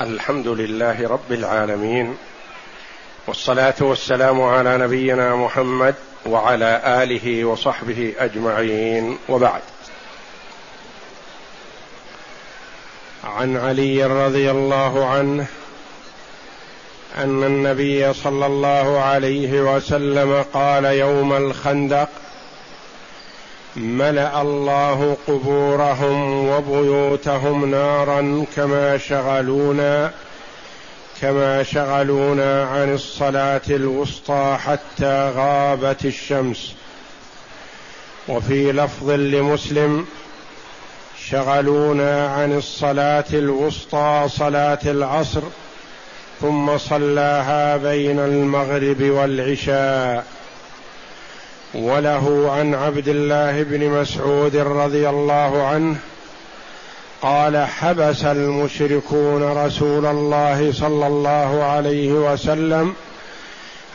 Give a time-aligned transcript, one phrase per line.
[0.00, 2.16] الحمد لله رب العالمين
[3.26, 5.94] والصلاة والسلام على نبينا محمد
[6.26, 9.60] وعلى آله وصحبه أجمعين وبعد.
[13.24, 15.46] عن علي رضي الله عنه
[17.16, 22.08] أن النبي صلى الله عليه وسلم قال يوم الخندق
[23.76, 30.10] ملأ الله قبورهم وبيوتهم نارا كما شغلونا
[31.20, 36.74] كما شغلونا عن الصلاة الوسطى حتى غابت الشمس.
[38.28, 40.06] وفي لفظ لمسلم
[41.28, 45.42] شغلونا عن الصلاة الوسطى صلاة العصر
[46.40, 50.33] ثم صلاها بين المغرب والعشاء.
[51.74, 55.96] وله عن عبد الله بن مسعود رضي الله عنه
[57.22, 62.94] قال حبس المشركون رسول الله صلى الله عليه وسلم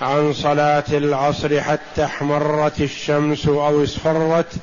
[0.01, 4.53] عن صلاة العصر حتى احمرت الشمس أو اصفرت.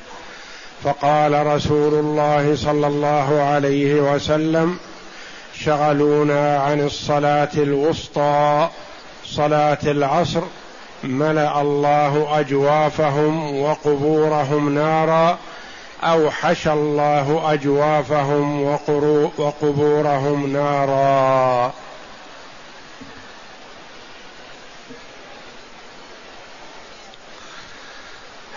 [0.84, 4.76] فقال رسول الله صلى الله عليه وسلم
[5.64, 8.68] شغلونا عن الصلاة الوسطى
[9.24, 10.42] صلاة العصر
[11.06, 15.38] ملا الله أجوافهم وقبورهم نارا
[16.02, 18.62] أو حشى الله أجوافهم
[19.38, 21.72] وقبورهم نارا.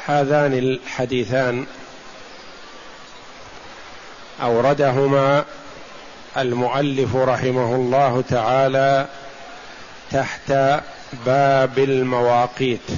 [0.06, 1.66] هذان الحديثان
[4.42, 5.46] أوردهما
[6.38, 9.08] المؤلف رحمه الله تعالى
[10.12, 10.54] تحت
[11.26, 12.90] باب المواقيت.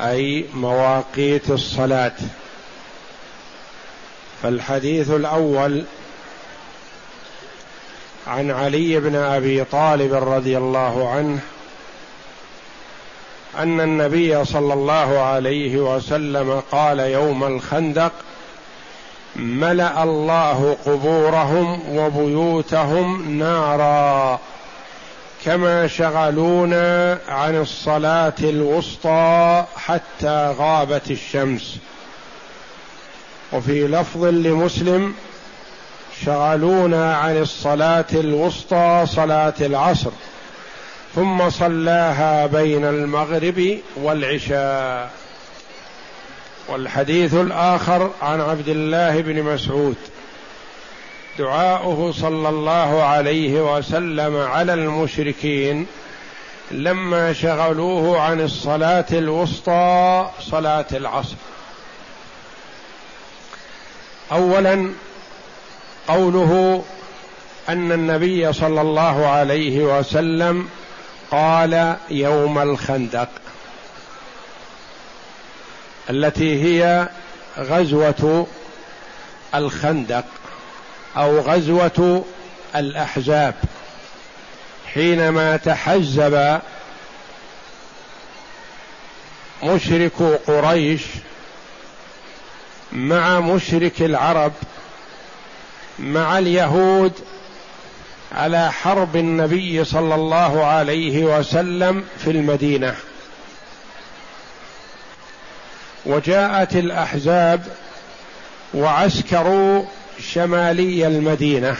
[0.00, 2.12] أي مواقيت الصلاة.
[4.42, 5.84] فالحديث الأول
[8.26, 11.38] عن علي بن أبي طالب رضي الله عنه
[13.58, 18.12] أن النبي صلى الله عليه وسلم قال يوم الخندق
[19.36, 24.40] ملأ الله قبورهم وبيوتهم نارا.
[25.46, 31.78] كما شغلونا عن الصلاة الوسطى حتى غابت الشمس.
[33.52, 35.14] وفي لفظ لمسلم
[36.24, 40.10] شغلونا عن الصلاة الوسطى صلاة العصر
[41.14, 45.10] ثم صلاها بين المغرب والعشاء.
[46.68, 49.96] والحديث الآخر عن عبد الله بن مسعود
[51.38, 55.86] دعاؤه صلى الله عليه وسلم على المشركين
[56.70, 61.36] لما شغلوه عن الصلاة الوسطى صلاة العصر.
[64.32, 64.90] اولا
[66.08, 66.84] قوله
[67.68, 70.68] أن النبي صلى الله عليه وسلم
[71.30, 73.28] قال يوم الخندق
[76.10, 77.08] التي هي
[77.58, 78.46] غزوة
[79.54, 80.24] الخندق.
[81.16, 82.24] أو غزوة
[82.76, 83.54] الأحزاب
[84.94, 86.60] حينما تحزب
[89.62, 91.02] مشرك قريش
[92.92, 94.52] مع مشرك العرب
[95.98, 97.12] مع اليهود
[98.32, 102.96] على حرب النبي صلى الله عليه وسلم في المدينة.
[106.06, 107.66] وجاءت الأحزاب
[108.74, 109.84] وعسكروا
[110.20, 111.76] شمالي المدينة.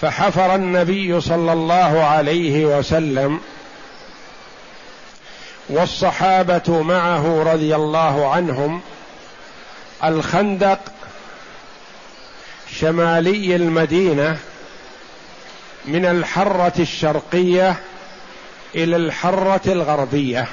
[0.00, 3.40] فحفر النبي صلى الله عليه وسلم
[5.68, 8.80] والصحابة معه رضي الله عنهم
[10.04, 10.80] الخندق
[12.70, 14.38] شمالي المدينة
[15.84, 17.76] من الحرة الشرقية
[18.74, 20.48] إلى الحرة الغربية.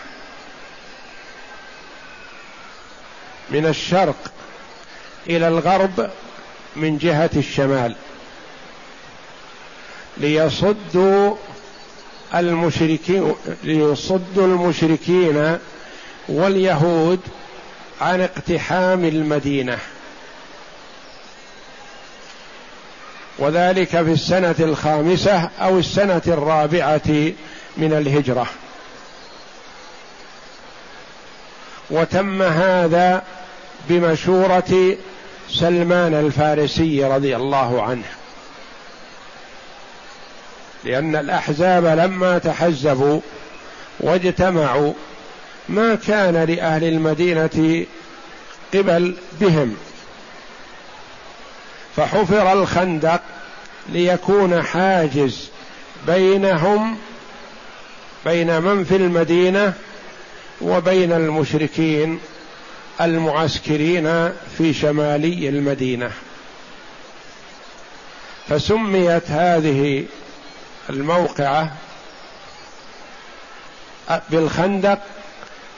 [3.49, 4.15] من الشرق
[5.29, 6.09] إلى الغرب
[6.75, 7.95] من جهة الشمال
[10.17, 11.35] ليصدوا
[12.35, 15.57] المشركين ليصدوا المشركين
[16.27, 17.19] واليهود
[18.01, 19.77] عن اقتحام المدينة.
[23.39, 27.33] وذلك في السنة الخامسة أو السنة الرابعة
[27.77, 28.47] من الهجرة.
[31.89, 33.23] وتم هذا
[33.89, 34.97] بمشورة
[35.59, 38.03] سلمان الفارسي رضي الله عنه.
[40.83, 43.21] لأن الأحزاب لما تحزبوا
[43.99, 44.93] واجتمعوا
[45.69, 47.85] ما كان لأهل المدينة
[48.73, 49.77] قبل بهم.
[51.95, 53.21] فحفر الخندق
[53.89, 55.49] ليكون حاجز
[56.07, 56.97] بينهم
[58.25, 59.73] بين من في المدينة
[60.61, 62.19] وبين المشركين.
[63.01, 66.11] المعسكرين في شمالي المدينة.
[68.49, 70.05] فسميت هذه
[70.89, 71.75] الموقعة
[74.29, 74.99] بالخندق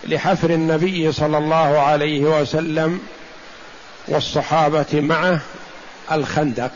[0.04, 3.02] لحفر النبي صلى الله عليه وسلم
[4.08, 5.40] والصحابة معه
[6.12, 6.72] الخندق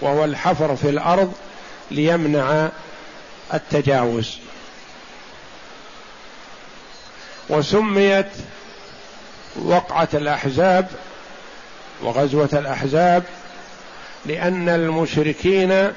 [0.00, 1.32] وهو الحفر في الأرض
[1.90, 2.68] ليمنع
[3.54, 4.38] التجاوز.
[7.48, 8.26] وسميت
[9.56, 10.88] وقعة الأحزاب
[12.02, 13.22] وغزوة الأحزاب
[14.26, 15.92] لأن المشركين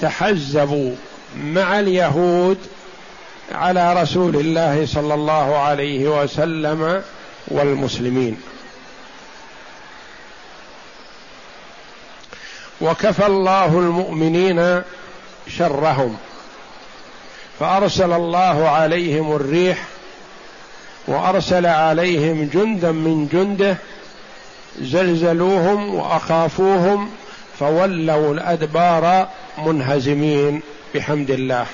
[0.00, 0.94] تحزبوا
[1.36, 2.58] مع اليهود
[3.52, 7.02] على رسول الله صلى الله عليه وسلم
[7.48, 8.40] والمسلمين.
[12.80, 14.82] وكفى الله المؤمنين
[15.48, 16.16] شرهم
[17.60, 19.84] فأرسل الله عليهم الريح
[21.06, 23.76] وأرسل عليهم جندا من جنده
[24.80, 27.10] زلزلوهم وأخافوهم
[27.58, 29.28] فولوا الأدبار
[29.58, 30.62] منهزمين
[30.94, 31.66] بحمد الله.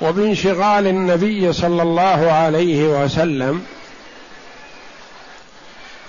[0.00, 3.66] وبانشغال النبي صلى الله عليه وسلم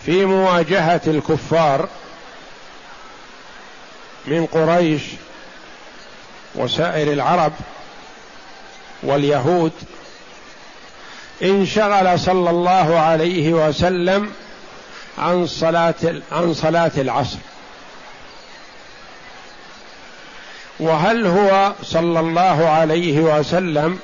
[0.06, 1.90] في مواجهة الكفار
[4.26, 5.02] من قريش
[6.56, 7.54] وسائر العرب
[9.04, 9.72] واليهود
[11.44, 14.32] انشغل صلى الله عليه وسلم
[15.18, 15.94] عن صلاة
[16.32, 17.38] عن صلاة العصر.
[20.80, 24.00] وهل هو صلى الله عليه وسلم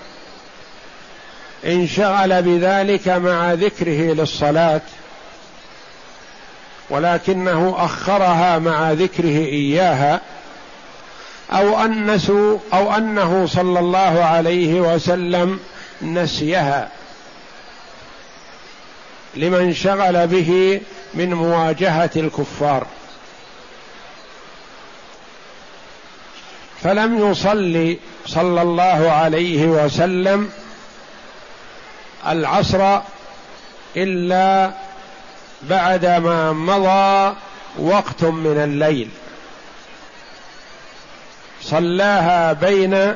[1.65, 4.81] انشغل بذلك مع ذكره للصلاة؟
[6.89, 10.21] ولكنه أخرها مع ذكره إياها
[11.53, 15.59] أو أنسوا أو أنه صلى الله عليه وسلم
[16.01, 16.89] نسيها.
[19.35, 20.81] لمن شغل به
[21.13, 22.87] من مواجهة الكفار.
[26.83, 30.49] فلم يصلي صلى الله عليه وسلم
[32.27, 32.99] العصر
[33.97, 34.71] إلا
[35.61, 37.35] بعدما مضى
[37.79, 39.09] وقت من الليل.
[41.63, 43.15] صلاها بين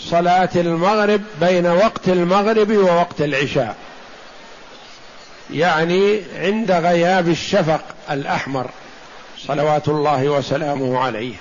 [0.00, 3.76] صلاة المغرب بين وقت المغرب ووقت العشاء.
[5.50, 7.80] يعني عند غياب الشفق
[8.10, 8.70] الأحمر
[9.38, 11.34] صلوات الله وسلامه عليه.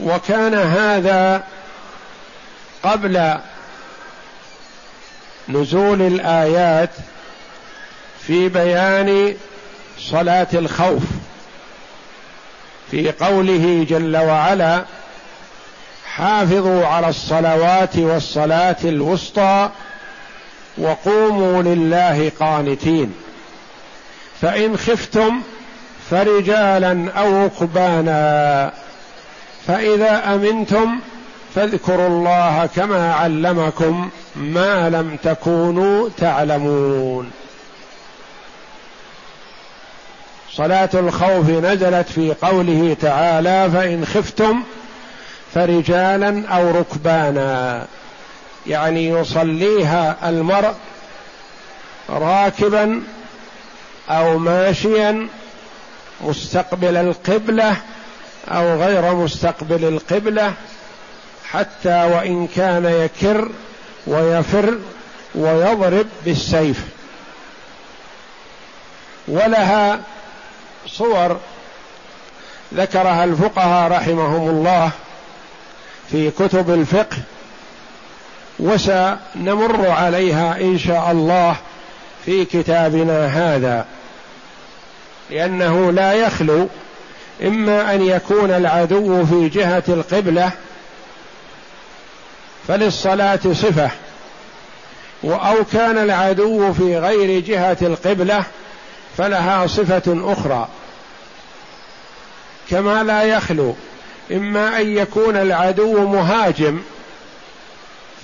[0.00, 1.44] وكان هذا
[2.82, 3.34] قبل
[5.48, 6.90] نزول الآيات
[8.26, 9.36] في بيان
[9.98, 11.02] صلاة الخوف.
[12.90, 14.84] في قوله جل وعلا
[16.06, 19.70] حافظوا على الصلوات والصلاة الوسطى
[20.78, 23.14] وقوموا لله قانتين.
[24.40, 25.40] فإن خفتم
[26.10, 28.72] فرجالا أو ركبانا.
[29.66, 31.00] فإذا أمنتم
[31.54, 37.30] فاذكروا الله كما علمكم ما لم تكونوا تعلمون.
[40.56, 44.62] صلاة الخوف نزلت في قوله تعالى فإن خفتم
[45.54, 47.86] فرجالا أو ركبانا.
[48.66, 50.74] يعني يصليها المرء
[52.10, 53.02] راكبا
[54.10, 55.28] أو ماشيا
[56.20, 57.76] مستقبل القبلة
[58.48, 60.52] أو غير مستقبل القبلة
[61.50, 63.48] حتى وإن كان يكر
[64.06, 64.78] ويفر
[65.34, 66.80] ويضرب بالسيف.
[69.28, 70.00] ولها
[70.86, 71.36] صور
[72.74, 74.90] ذكرها الفقهاء رحمهم الله
[76.10, 77.16] في كتب الفقه
[78.58, 81.56] وسنمر عليها إن شاء الله
[82.26, 83.86] في كتابنا هذا
[85.30, 86.68] لأنه لا يخلو
[87.42, 90.50] إما أن يكون العدو في جهة القبلة
[92.68, 93.90] فللصلاة صفة
[95.24, 98.44] أو كان العدو في غير جهة القبلة
[99.18, 100.68] فلها صفة أخرى.
[102.70, 103.74] كما لا يخلو
[104.32, 106.82] إما أن يكون العدو مهاجم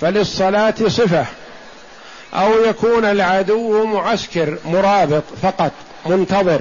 [0.00, 1.26] فللصلاة صفة
[2.34, 5.72] أو يكون العدو معسكر مرابط فقط
[6.06, 6.60] منتظر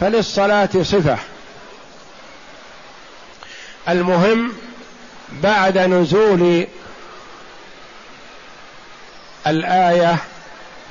[0.00, 1.18] فللصلاة صفة.
[3.88, 4.52] المهم
[5.30, 6.66] بعد نزول
[9.46, 10.16] الآية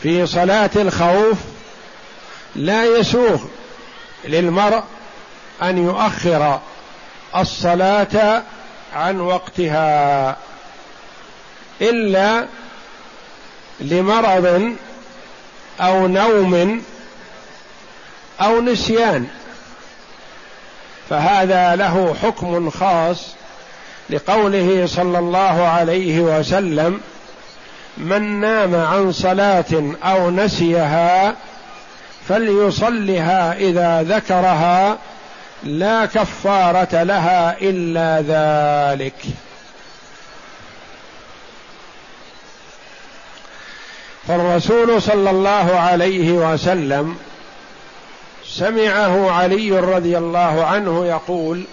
[0.03, 1.37] في صلاة الخوف
[2.55, 3.39] لا يسوغ
[4.25, 4.83] للمرء
[5.61, 6.59] أن يؤخر
[7.35, 8.43] الصلاة
[8.95, 10.37] عن وقتها
[11.81, 12.47] إلا
[13.79, 14.75] لمرض
[15.81, 16.83] أو نوم
[18.41, 19.27] أو نسيان.
[21.09, 23.27] فهذا له حكم خاص
[24.09, 27.01] لقوله صلى الله عليه وسلم
[27.97, 31.35] من نام عن صلاة أو نسيها
[32.29, 34.97] فليصلها إذا ذكرها
[35.63, 39.15] لا كفارة لها إلا ذلك.
[44.27, 47.17] فالرسول صلى الله عليه وسلم
[48.45, 51.63] سمعه علي رضي الله عنه يقول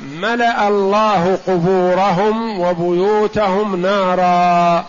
[0.00, 4.84] ملأ الله قبورهم وبيوتهم نارا.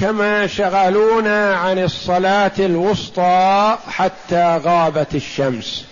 [0.00, 5.84] كما شغلونا عن الصلاة الوسطى حتى غابت الشمس.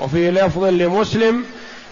[0.00, 1.44] وفي لفظ لمسلم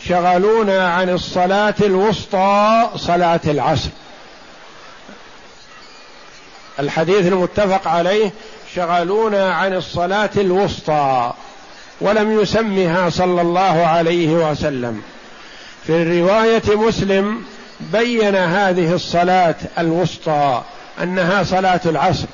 [0.08, 3.90] شغلونا عن الصلاة الوسطى صلاة العصر.
[6.78, 8.32] الحديث المتفق عليه
[8.74, 11.32] شغلونا عن الصلاة الوسطى
[12.00, 15.02] ولم يسمها صلى الله عليه وسلم.
[15.86, 17.44] في رواية مسلم
[17.80, 20.62] بين هذه الصلاة الوسطى
[21.02, 22.26] أنها صلاة العصر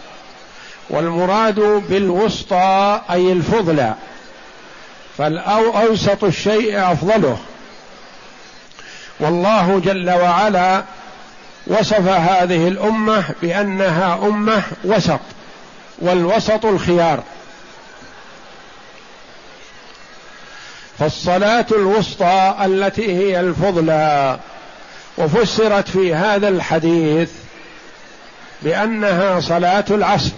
[0.91, 3.95] والمراد بالوسطى أي الفضلى
[5.19, 7.39] فالاوسط الشيء أفضله.
[9.21, 10.83] والله جل وعلا
[11.67, 15.21] وصف هذه الأمة بأنها أمة وسط
[15.99, 17.23] والوسط الخيار.
[20.99, 24.39] فالصلاة الوسطى التي هي الفضلى
[25.19, 27.31] وفسرت في هذا الحديث
[28.63, 30.31] بأنها صلاة العصر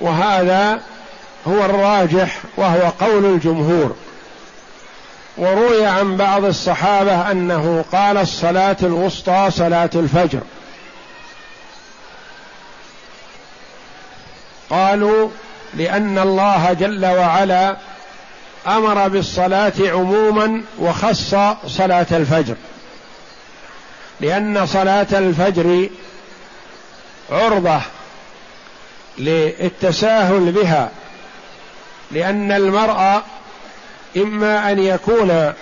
[0.00, 0.80] وهذا
[1.48, 3.96] هو الراجح وهو قول الجمهور.
[5.36, 10.40] وروي عن بعض الصحابة أنه قال الصلاة الوسطى صلاة الفجر.
[14.70, 15.28] قالوا
[15.74, 17.76] لأن الله جل وعلا
[18.66, 21.34] أمر بالصلاة عموما وخص
[21.66, 22.54] صلاة الفجر.
[24.20, 25.88] لأن صلاة الفجر
[27.30, 27.80] عرضة
[29.18, 30.90] للتساهل بها
[32.10, 33.22] لأن المرء
[34.16, 35.52] إما أن يكون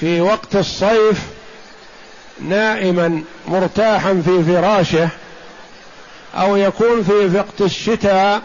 [0.00, 1.20] في وقت الصيف
[2.40, 5.08] نائما مرتاحا في فراشه
[6.34, 8.42] أو يكون في وقت الشتاء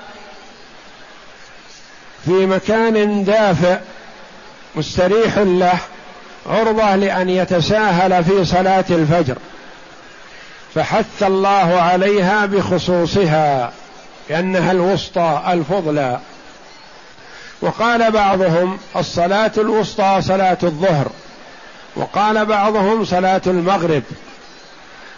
[2.25, 3.77] في مكان دافئ
[4.75, 5.79] مستريح له
[6.45, 9.37] عرضة لأن يتساهل في صلاة الفجر.
[10.75, 13.71] فحث الله عليها بخصوصها
[14.29, 16.19] لأنها الوسطى الفضلى.
[17.61, 21.07] وقال بعضهم الصلاة الوسطى صلاة الظهر.
[21.95, 24.03] وقال بعضهم صلاة المغرب.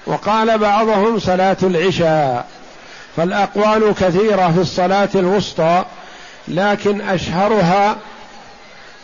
[0.05, 2.45] وقال بعضهم صلاة العشاء.
[3.17, 5.85] فالأقوال كثيرة في الصلاة الوسطى
[6.47, 7.97] لكن أشهرها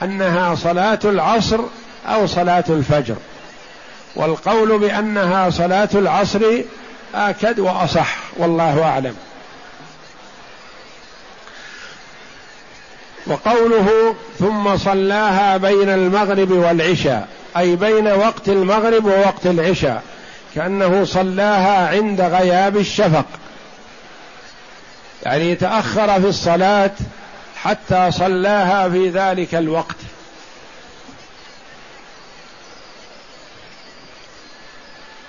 [0.03, 1.59] أنها صلاة العصر
[2.07, 3.15] أو صلاة الفجر.
[4.15, 6.41] والقول بأنها صلاة العصر
[7.15, 9.15] آكد وأصح والله أعلم.
[13.27, 20.03] وقوله ثم صلاها بين المغرب والعشاء أي بين وقت المغرب ووقت العشاء
[20.55, 23.25] كأنه صلاها عند غياب الشفق.
[25.23, 26.91] يعني تأخر في الصلاة
[27.63, 29.95] حتى صلاها في ذلك الوقت.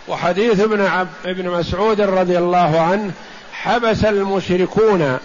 [0.09, 3.13] وحديث ابن عب ابن مسعود رضي الله عنه
[3.53, 5.19] حبس المشركون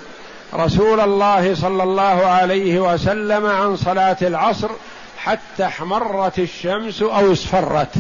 [0.53, 4.69] رسول الله صلى الله عليه وسلم عن صلاة العصر
[5.17, 7.95] حتى احمرت الشمس أو اصفرت.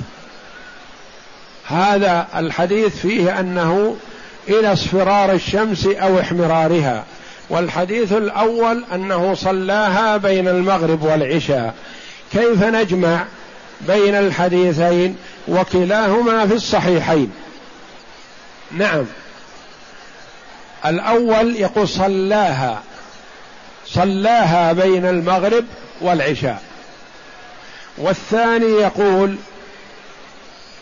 [1.67, 3.95] هذا الحديث فيه أنه
[4.47, 7.03] إلى اصفرار الشمس أو احمرارها
[7.49, 11.73] والحديث الأول أنه صلاها بين المغرب والعشاء.
[12.31, 13.25] كيف نجمع
[13.81, 17.31] بين الحديثين وكلاهما في الصحيحين.
[18.71, 19.05] نعم.
[20.85, 22.83] الأول يقول صلاها
[23.87, 25.65] صلاها بين المغرب
[26.01, 26.61] والعشاء.
[27.97, 29.35] والثاني يقول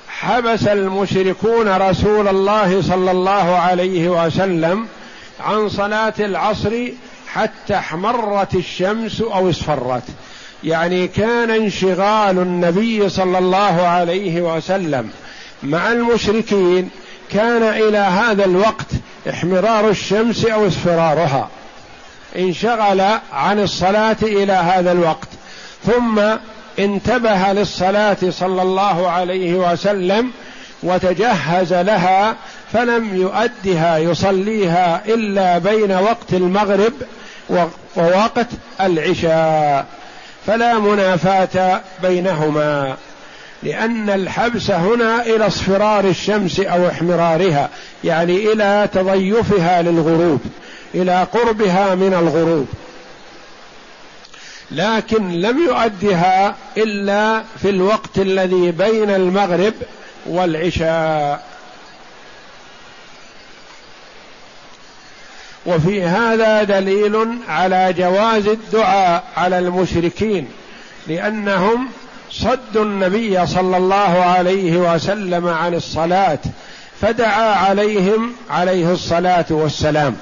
[0.09, 4.87] حبس المشركون رسول الله صلى الله عليه وسلم
[5.39, 6.87] عن صلاة العصر
[7.27, 10.03] حتى احمرت الشمس أو اصفرت.
[10.63, 15.09] يعني كان انشغال النبي صلى الله عليه وسلم
[15.63, 16.89] مع المشركين
[17.31, 18.87] كان إلى هذا الوقت
[19.29, 21.49] احمرار الشمس أو اصفرارها.
[22.35, 23.01] انشغل
[23.33, 25.27] عن الصلاة إلى هذا الوقت.
[25.85, 26.21] ثم
[26.79, 30.31] انتبه للصلاة صلى الله عليه وسلم
[30.83, 32.35] وتجهز لها
[32.73, 36.93] فلم يؤدها يصليها إلا بين وقت المغرب
[37.97, 38.47] ووقت
[38.81, 39.85] العشاء.
[40.47, 42.97] فلا منافاة بينهما
[43.63, 47.69] لأن الحبس هنا إلى اصفرار الشمس أو احمرارها
[48.03, 50.39] يعني إلى تضيفها للغروب
[50.95, 52.67] إلى قربها من الغروب.
[54.71, 59.73] لكن لم يؤدها إلا في الوقت الذي بين المغرب
[60.25, 61.50] والعشاء.
[65.65, 70.47] وفي هذا دليل على جواز الدعاء على المشركين
[71.07, 71.87] لأنهم
[72.31, 76.39] صدوا النبي صلى الله عليه وسلم عن الصلاة
[77.01, 80.15] فدعا عليهم عليه الصلاة والسلام.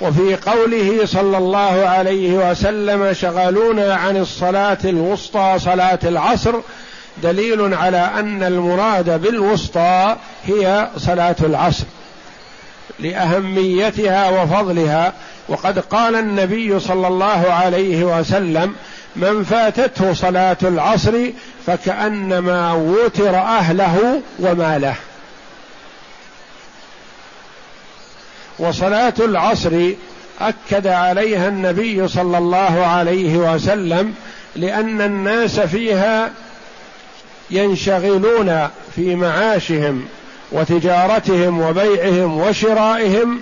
[0.00, 6.54] وفي قوله صلى الله عليه وسلم شغلونا عن الصلاة الوسطى صلاة العصر
[7.22, 11.84] دليل على أن المراد بالوسطى هي صلاة العصر
[13.00, 15.12] لأهميتها وفضلها.
[15.48, 18.74] وقد قال النبي صلى الله عليه وسلم
[19.16, 21.30] من فاتته صلاة العصر
[21.66, 24.94] فكأنما وتر أهله وماله.
[28.58, 29.90] وصلاة العصر
[30.40, 34.14] أكد عليها النبي صلى الله عليه وسلم
[34.56, 36.30] لأن الناس فيها
[37.50, 40.04] ينشغلون في معاشهم
[40.52, 43.40] وتجارتهم وبيعهم وشرائهم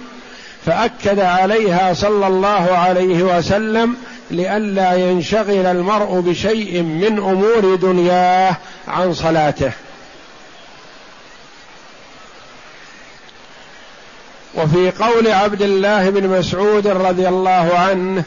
[0.66, 3.96] فأكد عليها صلى الله عليه وسلم
[4.30, 8.56] لئلا ينشغل المرء بشيء من أمور دنياه
[8.88, 9.73] عن صلاته.
[14.54, 18.25] وفي قول عبد الله بن مسعود رضي الله عنه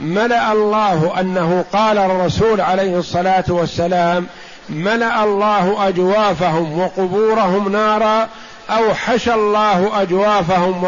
[0.00, 4.26] ملأ الله أنه قال الرسول عليه الصلاة والسلام
[4.70, 8.28] ملأ الله أجوافهم وقبورهم نارا
[8.70, 10.84] أو حشى الله أجوافهم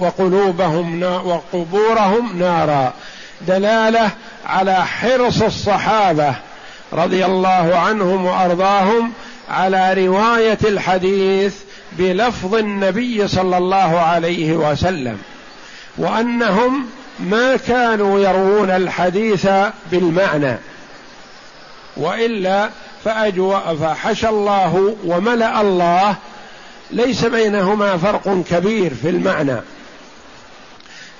[0.00, 2.92] وقلوبهم وقبورهم نارا.
[3.40, 4.10] دلالة
[4.46, 6.34] على حرص الصحابة
[6.92, 9.12] رضي الله عنهم وأرضاهم
[9.50, 11.54] على رواية الحديث
[11.92, 15.18] بلفظ النبي صلى الله عليه وسلم.
[15.98, 16.86] وأنهم
[17.20, 19.48] ما كانوا يروون الحديث
[19.90, 20.56] بالمعنى
[21.96, 22.70] وإلا
[23.04, 26.16] فأجو فحشى الله وملأ الله.
[26.90, 29.56] ليس بينهما فرق كبير في المعنى.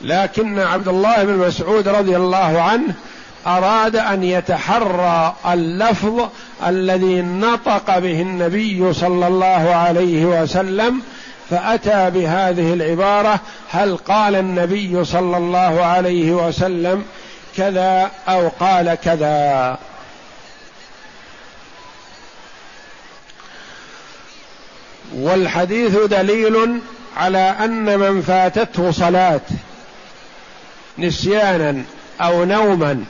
[0.01, 2.95] لكن عبد الله بن مسعود رضي الله عنه
[3.47, 6.29] أراد أن يتحرى اللفظ
[6.67, 11.03] الذي نطق به النبي صلى الله عليه وسلم
[11.51, 13.41] فأتى بهذه العبارة
[13.71, 17.05] هل قال النبي صلى الله عليه وسلم
[17.57, 19.79] كذا أو قال كذا؟
[25.15, 26.81] والحديث دليل
[27.17, 29.41] على أن من فاتته صلاة
[30.99, 31.83] نسيانا
[32.21, 33.05] أو نوما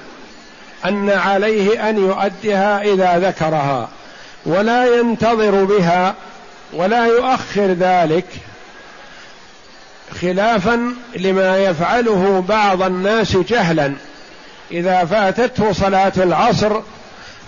[0.85, 3.89] أن عليه أن يؤديها إذا ذكرها
[4.47, 6.15] ولا ينتظر بها
[6.73, 8.27] ولا يؤخر ذلك
[10.21, 13.93] خلافا لما يفعله بعض الناس جهلا.
[14.71, 16.81] إذا فاتته صلاة العصر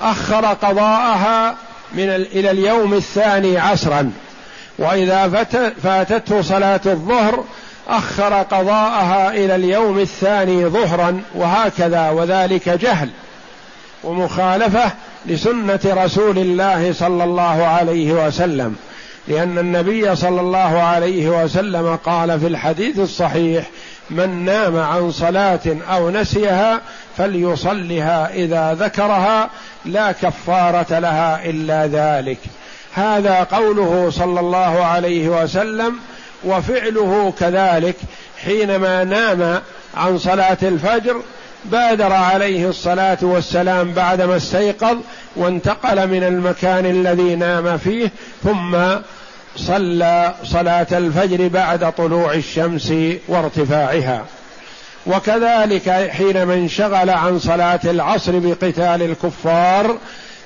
[0.03, 1.57] أخر قضاءها
[1.93, 4.13] من إلى اليوم الثاني عصرا.
[4.79, 5.45] وإذا
[5.83, 7.45] فاتته صلاة الظهر
[7.89, 13.09] أخر قضاءها إلى اليوم الثاني ظهرا وهكذا وذلك جهل
[14.05, 14.91] ومخالفة
[15.27, 18.77] لسنة رسول الله صلى الله عليه وسلم
[19.29, 23.65] لأن النبي صلى الله عليه وسلم قال في الحديث الصحيح
[24.11, 25.61] من نام عن صلاة
[25.91, 26.81] أو نسيها
[27.17, 29.51] فليصلها إذا ذكرها
[29.85, 32.39] لا كفارة لها إلا ذلك.
[32.95, 35.97] هذا قوله صلى الله عليه وسلم
[36.45, 37.97] وفعله كذلك
[38.45, 39.61] حينما نام
[39.97, 41.23] عن صلاة الفجر
[41.65, 44.97] بادر عليه الصلاة والسلام بعدما استيقظ
[45.37, 48.11] وانتقل من المكان الذي نام فيه
[48.45, 48.77] ثم
[49.57, 52.93] صلى صلاة الفجر بعد طلوع الشمس
[53.29, 54.25] وارتفاعها.
[55.07, 59.97] وكذلك حينما انشغل عن صلاة العصر بقتال الكفار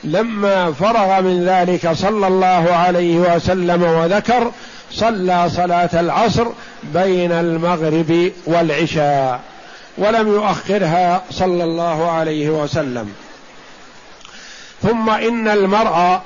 [0.05, 4.53] لما فرغ من ذلك صلى الله عليه وسلم وذكر
[4.93, 6.47] صلى صلاة العصر
[6.83, 9.41] بين المغرب والعشاء
[9.99, 13.13] ولم يؤخرها صلى الله عليه وسلم.
[14.83, 16.21] ثم إن المرء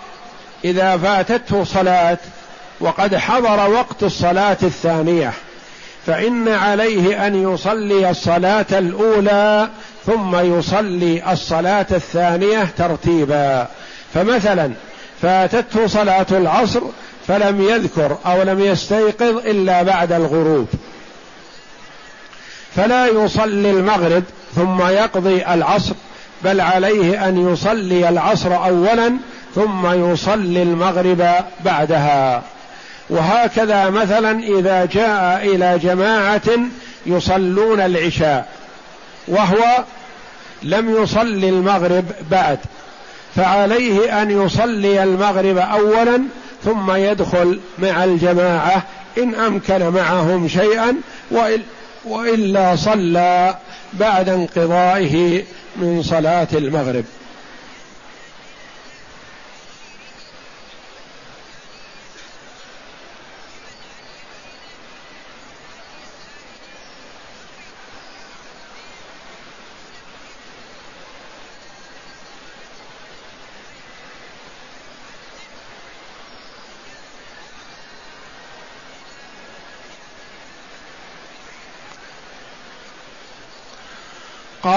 [0.64, 2.18] إذا فاتته صلاه
[2.80, 5.32] وقد حضر وقت الصلاة الثانية
[6.06, 9.68] فإن عليه أن يصلي الصلاة الأولى
[10.06, 13.68] ثم يصلي الصلاة الثانية ترتيبا.
[14.14, 14.70] فمثلا
[15.22, 16.80] فاتته صلاة العصر
[17.28, 20.66] فلم يذكر أو لم يستيقظ إلا بعد الغروب.
[22.76, 24.22] فلا يصلي المغرب
[24.54, 25.94] ثم يقضي العصر
[26.44, 29.12] بل عليه أن يصلي العصر اولا
[29.54, 31.26] ثم يصلي المغرب
[31.64, 32.42] بعدها.
[33.10, 36.42] وهكذا مثلا إذا جاء إلى جماعة
[37.06, 38.48] يصلون العشاء.
[39.28, 39.84] وهو
[40.62, 42.58] لم يصلي المغرب بعد
[43.36, 46.22] فعليه أن يصلي المغرب اولا
[46.64, 48.82] ثم يدخل مع الجماعة
[49.18, 50.96] إن أمكن معهم شيئا
[52.04, 53.56] وإلا صلى
[53.92, 55.42] بعد انقضائه
[55.76, 57.04] من صلاة المغرب.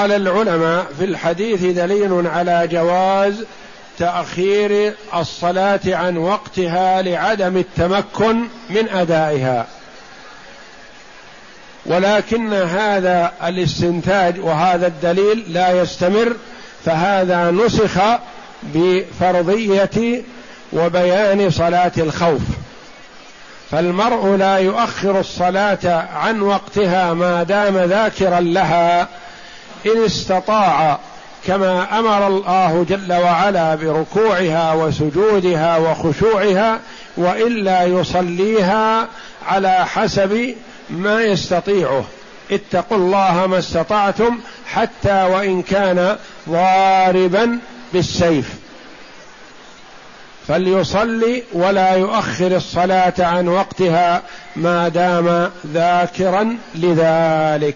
[0.06, 3.34] قال العلماء في الحديث دليل على جواز
[4.00, 9.68] تأخير الصلاة عن وقتها لعدم التمكن من أدائها.
[11.86, 16.36] ولكن هذا الاستنتاج وهذا الدليل لا يستمر
[16.86, 18.00] فهذا نسخ
[18.64, 20.22] بفرضية
[20.74, 22.42] وبيان صلاة الخوف.
[23.72, 29.08] فالمرء لا يؤخر الصلاة عن وقتها ما دام ذاكرا لها
[29.86, 31.00] إن استطاع
[31.48, 36.80] كما أمر الله جل وعلا بركوعها وسجودها وخشوعها
[37.18, 39.08] وإلا يصليها
[39.48, 40.56] على حسب
[40.90, 42.04] ما يستطيعه.
[42.52, 46.18] اتقوا الله ما استطعتم حتى وإن كان
[46.50, 47.60] ضاربا
[47.94, 48.50] بالسيف.
[50.48, 54.22] فليصلي ولا يؤخر الصلاة عن وقتها
[54.56, 57.76] ما دام ذاكرا لذلك.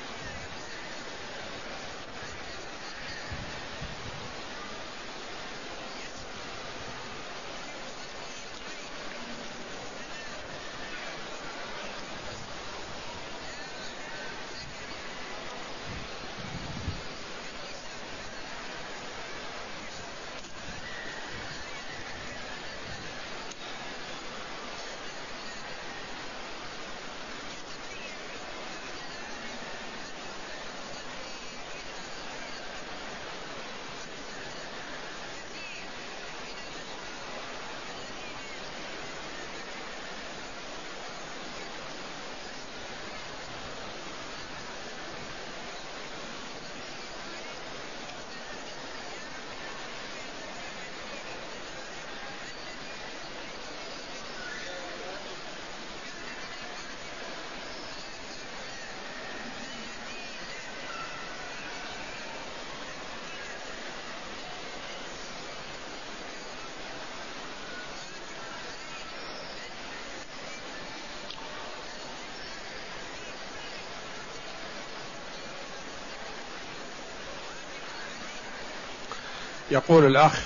[79.71, 80.39] يقول الأخ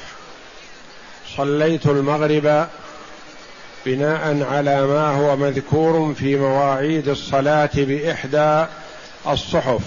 [1.38, 2.68] صليت المغرب
[3.86, 8.66] بناء على ما هو مذكور في مواعيد الصلاة بإحدى
[9.28, 9.82] الصحف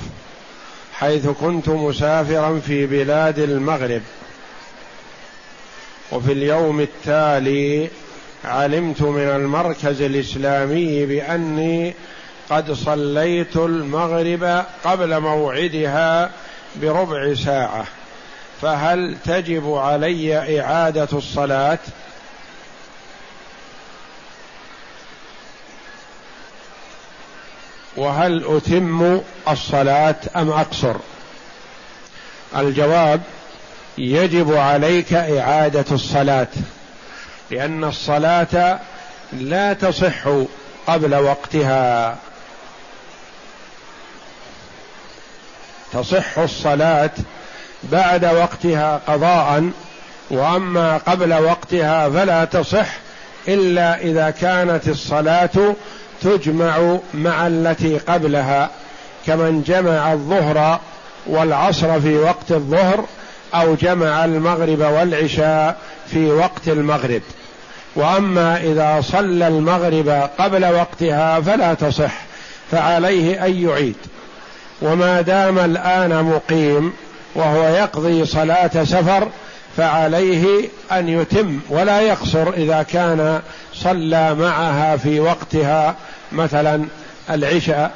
[0.93, 4.03] حيث كنت مسافرا في بلاد المغرب.
[6.13, 7.91] وفي اليوم التالي
[8.45, 11.95] علمت من المركز الإسلامي بأني
[12.51, 16.31] قد صليت المغرب قبل موعدها
[16.77, 17.85] بربع ساعة.
[18.63, 21.79] فهل تجب علي إعادة الصلاة؟
[27.97, 30.97] وهل أتم الصلاة أم أقصر؟
[32.57, 33.23] الجواب
[33.99, 36.49] يجب عليك إعادة الصلاة
[37.51, 38.81] لأن الصلاة
[39.33, 40.29] لا تصح
[40.87, 42.17] قبل وقتها.
[45.93, 47.11] تصح الصلاة
[47.83, 49.71] بعد وقتها قضاء
[50.31, 52.89] وأما قبل وقتها فلا تصح
[53.49, 55.75] إلا إذا كانت الصلاة
[56.23, 58.71] تجمع مع التي قبلها
[59.27, 60.81] كمن جمع الظهر
[61.27, 63.05] والعصر في وقت الظهر
[63.55, 65.77] أو جمع المغرب والعشاء
[66.11, 67.23] في وقت المغرب.
[67.97, 72.13] وأما إذا صلى المغرب قبل وقتها فلا تصح
[72.71, 73.97] فعليه أن يعيد.
[74.83, 76.93] وما دام الآن مقيم
[77.39, 79.29] وهو يقضي صلاة سفر
[79.77, 83.41] فعليه أن يتم ولا يقصر إذا كان
[83.75, 85.95] صلى معها في وقتها
[86.33, 86.85] مثلا
[87.31, 87.91] العشاء.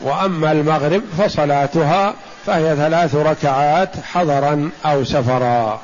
[0.00, 2.14] وأما المغرب فصلاتها
[2.46, 5.80] فهي ثلاث ركعات حضرا أو سفرا.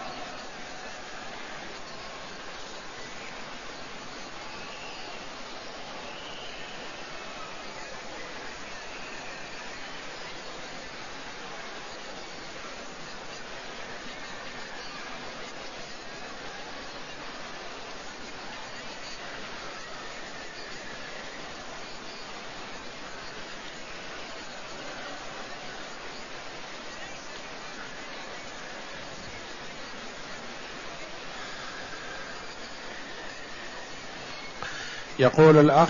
[35.35, 35.89] يقول الأخ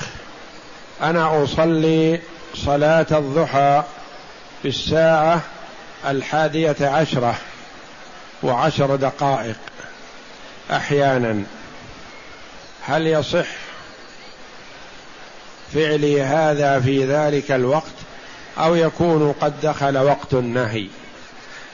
[1.02, 2.20] أنا أصلي
[2.54, 3.82] صلاة الضحى
[4.62, 5.40] في الساعة
[6.08, 7.34] الحادية عشرة
[8.42, 9.56] وعشر دقائق
[10.70, 11.42] أحيانا.
[12.86, 13.46] هل يصح
[15.74, 17.84] فعلي هذا في ذلك الوقت
[18.58, 20.86] أو يكون قد دخل وقت النهي؟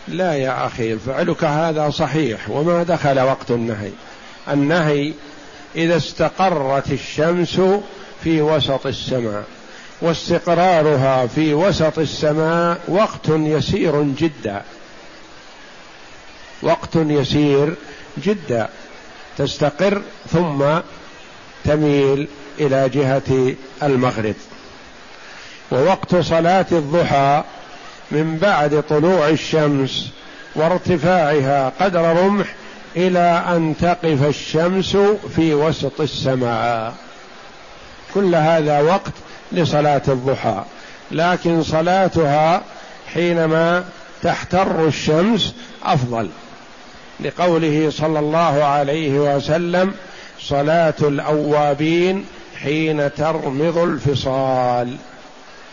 [0.08, 3.90] لا يا أخي فعلك هذا صحيح وما دخل وقت النهي؟
[4.48, 5.12] النهي
[5.74, 7.60] إذا استقرت الشمس
[8.24, 9.44] في وسط السماء
[10.00, 14.62] واستقرارها في وسط السماء وقت يسير جدا.
[16.62, 17.74] وقت يسير
[18.18, 18.68] جدا.
[19.38, 20.02] تستقر
[20.32, 20.64] ثم
[21.64, 22.28] تميل
[22.60, 24.34] إلى جهة المغرب.
[25.72, 27.44] ووقت صلاة الضحى
[28.10, 30.10] من بعد طلوع الشمس
[30.54, 32.54] وارتفاعها قدر رمح
[32.96, 34.96] إلى أن تقف الشمس
[35.36, 36.94] في وسط السماء.
[38.14, 39.12] كل هذا وقت
[39.52, 40.64] لصلاة الضحى.
[41.10, 42.62] لكن صلاتها
[43.14, 43.84] حينما
[44.22, 45.54] تحتر الشمس
[45.84, 46.28] أفضل.
[47.20, 49.94] لقوله صلى الله عليه وسلم
[50.40, 52.24] صلاة الأوابين
[52.62, 54.96] حين ترمض الفصال.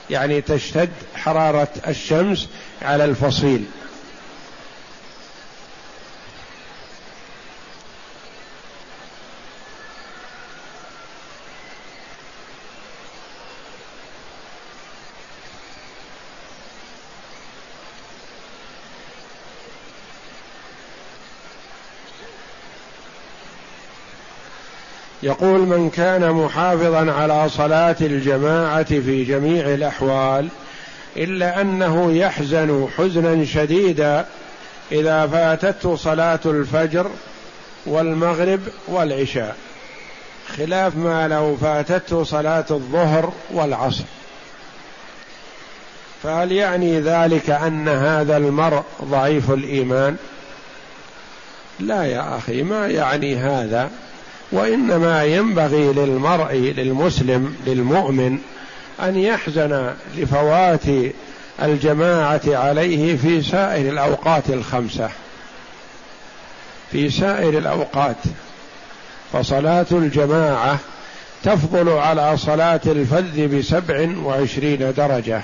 [0.09, 2.47] يعني تشتد حرارة الشمس
[2.81, 3.65] على الفصيل.
[25.23, 30.47] يقول من كان محافظا على صلاة الجماعة في جميع الأحوال
[31.17, 34.25] إلا أنه يحزن حزنا شديدا
[34.91, 37.09] إذا فاتته صلاة الفجر
[37.85, 39.55] والمغرب والعشاء.
[40.57, 44.03] خلاف ما لو فاتته صلاة الظهر والعصر.
[46.23, 50.15] فهل يعني ذلك أن هذا المرء ضعيف الإيمان؟
[51.79, 53.89] لا يا أخي ما يعني هذا؟
[54.53, 58.39] وإنما ينبغي للمرء للمسلم للمؤمن
[59.01, 60.81] أن يحزن لفوات
[61.63, 65.09] الجماعة عليه في سائر الأوقات الخمسة.
[66.91, 68.15] في سائر الأوقات.
[69.33, 70.77] فصلاة الجماعة
[71.43, 75.41] تفضل على صلاة الفذ بسبع وعشرين درجة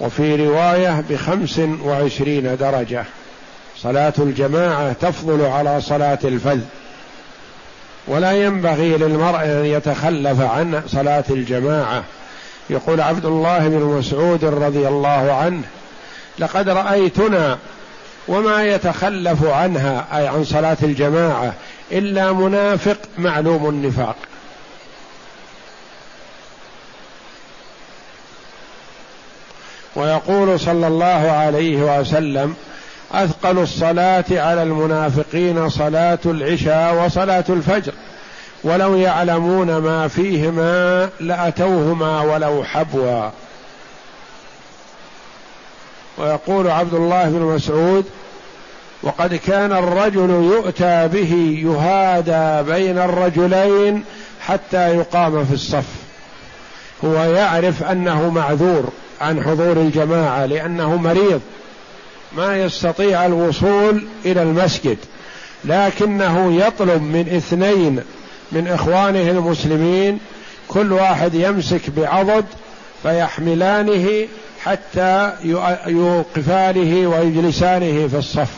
[0.00, 3.04] وفي رواية بخمس وعشرين درجة.
[3.76, 6.60] صلاة الجماعة تفضل على صلاة الفذ.
[8.08, 12.04] ولا ينبغي للمرء أن يتخلف عن صلاة الجماعة.
[12.70, 15.62] يقول عبد الله بن مسعود رضي الله عنه
[16.38, 17.58] لقد رأيتنا
[18.28, 21.54] وما يتخلف عنها أي عن صلاة الجماعة
[21.92, 24.16] إلا منافق معلوم النفاق.
[29.96, 32.56] ويقول صلى الله عليه وسلم
[33.12, 37.92] أثقل الصلاة على المنافقين صلاة العشاء وصلاة الفجر.
[38.64, 43.30] ولو يعلمون ما فيهما لأتوهما ولو حبوا.
[46.18, 48.04] ويقول عبد الله بن مسعود
[49.02, 54.04] وقد كان الرجل يؤتى به يهادى بين الرجلين
[54.40, 55.86] حتى يقام في الصف.
[57.04, 58.88] هو يعرف أنه معذور
[59.20, 61.40] عن حضور الجماعة لأنه مريض.
[62.36, 64.98] ما يستطيع الوصول إلى المسجد
[65.64, 68.00] لكنه يطلب من اثنين
[68.52, 70.18] من إخوانه المسلمين
[70.68, 72.44] كل واحد يمسك بعضد
[73.02, 74.28] فيحملانه
[74.64, 75.32] حتى
[75.86, 78.50] يوقفانه ويجلسانه في الصف.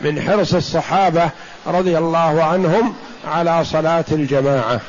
[0.00, 1.30] من حرص الصحابة
[1.66, 4.80] رضي الله عنهم على صلاة الجماعة.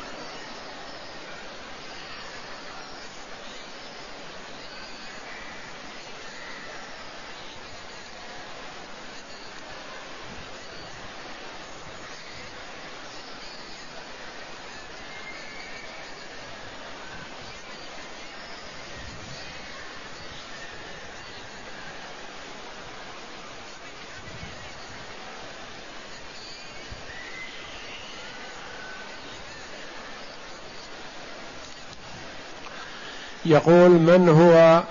[33.54, 34.82] يقول من هو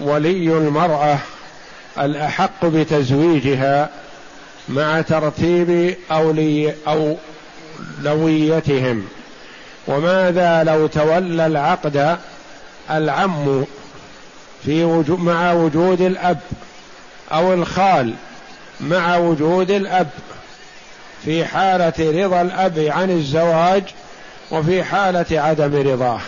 [0.00, 1.18] ولي المرأة
[1.98, 3.88] الأحق بتزويجها
[4.68, 7.16] مع ترتيب أولي أو
[8.02, 9.04] لويتهم
[9.86, 12.18] وماذا لو تولى العقد
[12.90, 13.64] العم
[14.64, 16.38] في وجود مع وجود الأب
[17.32, 18.14] أو الخال
[18.80, 20.08] مع وجود الأب؟
[21.24, 23.82] في حالة رضا الأب عن الزواج
[24.50, 26.20] وفي حالة عدم رضاه.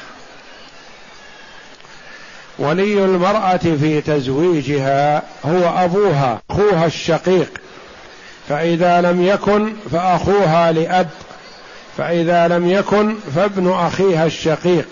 [2.61, 7.51] ولي المرأة في تزويجها هو أبوها أخوها الشقيق.
[8.49, 11.09] فإذا لم يكن فأخوها لأب.
[11.97, 14.87] فإذا لم يكن فابن أخيها الشقيق.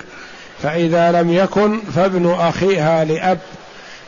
[0.62, 3.38] فإذا لم يكن فابن أخيها لأب.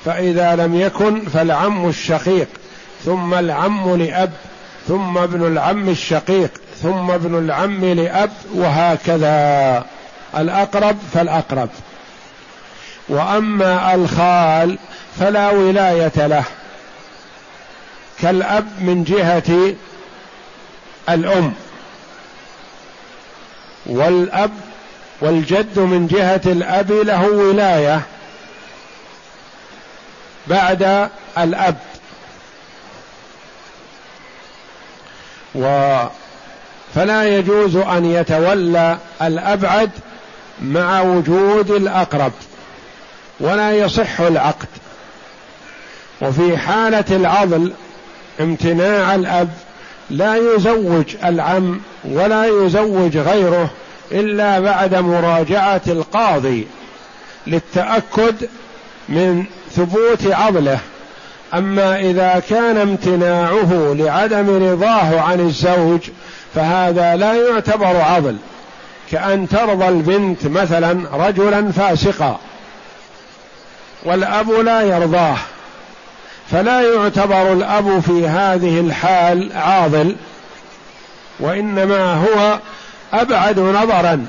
[0.04, 2.48] فإذا لم يكن فالعم الشقيق.
[3.04, 4.30] ثم العم لأب
[4.88, 6.50] ثم ابن العم الشقيق
[6.82, 9.84] ثم ابن العم لأب وهكذا.
[10.38, 11.68] الأقرب فالأقرب.
[13.10, 14.78] وأما الخال
[15.20, 16.44] فلا ولاية له
[18.22, 19.74] كالأب من جهة
[21.08, 21.52] الأم
[23.86, 24.50] والأب
[25.20, 28.00] والجد من جهة الأب له ولاية
[30.46, 31.76] بعد الأب.
[35.54, 35.96] و
[36.94, 39.90] فلا يجوز أن يتولى الأبعد
[40.62, 42.32] مع وجود الأقرب.
[43.40, 44.68] ولا يصح العقد.
[46.22, 47.72] وفي حالة العضل
[48.40, 49.48] امتناع الأب
[50.10, 53.70] لا يزوج العم ولا يزوج غيره
[54.12, 56.66] إلا بعد مراجعة القاضي
[57.46, 58.48] للتأكد
[59.08, 60.78] من ثبوت عضله.
[61.54, 66.00] أما إذا كان امتناعه لعدم رضاه عن الزوج
[66.54, 68.36] فهذا لا يعتبر عضل.
[69.10, 72.38] كأن ترضى البنت مثلا رجلا فاسقا.
[74.04, 75.36] والأب لا يرضاه
[76.50, 80.16] فلا يعتبر الأب في هذه الحال عاضل
[81.40, 82.58] وإنما هو
[83.12, 84.26] أبعد نظرا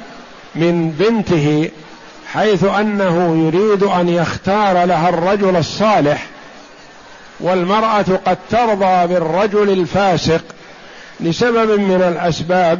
[0.55, 1.69] من بنته
[2.33, 6.25] حيث أنه يريد أن يختار لها الرجل الصالح
[7.39, 10.41] والمرأة قد ترضى بالرجل الفاسق
[11.19, 12.79] لسبب من الأسباب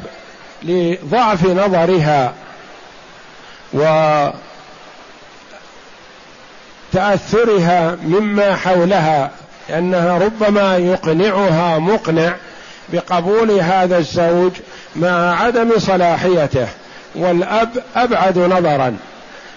[0.63, 2.34] لضعف نظرها
[3.73, 3.84] و
[6.93, 9.32] تأثرها مما حولها
[9.69, 12.36] لأنها ربما يقنعها مقنع
[12.93, 14.51] بقبول هذا الزوج
[14.95, 16.67] مع عدم صلاحيته
[17.15, 18.97] والأب أبعد نظرا.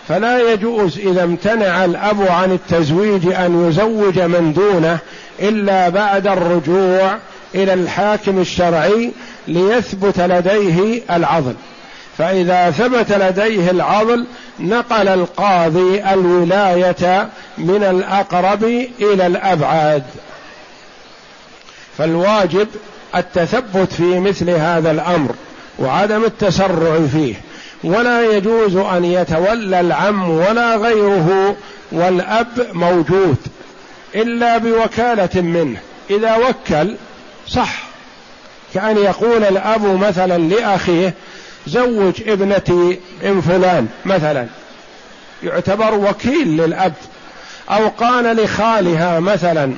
[0.09, 4.99] فلا يجوز إذا امتنع الأب عن التزويج أن يزوج من دونه
[5.41, 7.17] إلا بعد الرجوع
[7.55, 9.13] إلى الحاكم الشرعي
[9.49, 11.55] ليثبت لديه العضل.
[12.19, 14.27] فإذا ثبت لديه العضل
[14.61, 18.65] نقل القاضي الولاية من الأقرب
[19.01, 20.03] إلى الأبعد
[21.99, 22.69] فالواجب
[23.17, 25.35] التثبت في مثل هذا الأمر
[25.79, 27.35] وعدم التسرع فيه.
[27.85, 31.57] ولا يجوز أن يتولى العم ولا غيره
[31.93, 33.37] والأب موجود
[34.15, 35.79] إلا بوكالة منه.
[36.11, 36.97] إذا وكل
[37.49, 37.83] صح.
[38.75, 41.15] كأن يقول الأب مثلا لأخيه
[41.67, 44.47] زوج ابنتي ام فلان مثلا.
[45.43, 46.93] يعتبر وكيل للأب.
[47.71, 49.73] أو قال لخالها مثلا.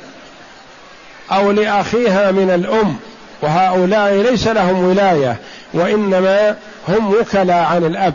[1.31, 2.95] أو لأخيها من الأم.
[3.41, 5.35] وهؤلاء ليس لهم ولاية.
[5.73, 6.55] وإنما
[6.87, 8.13] هم وكلاء عن الأب.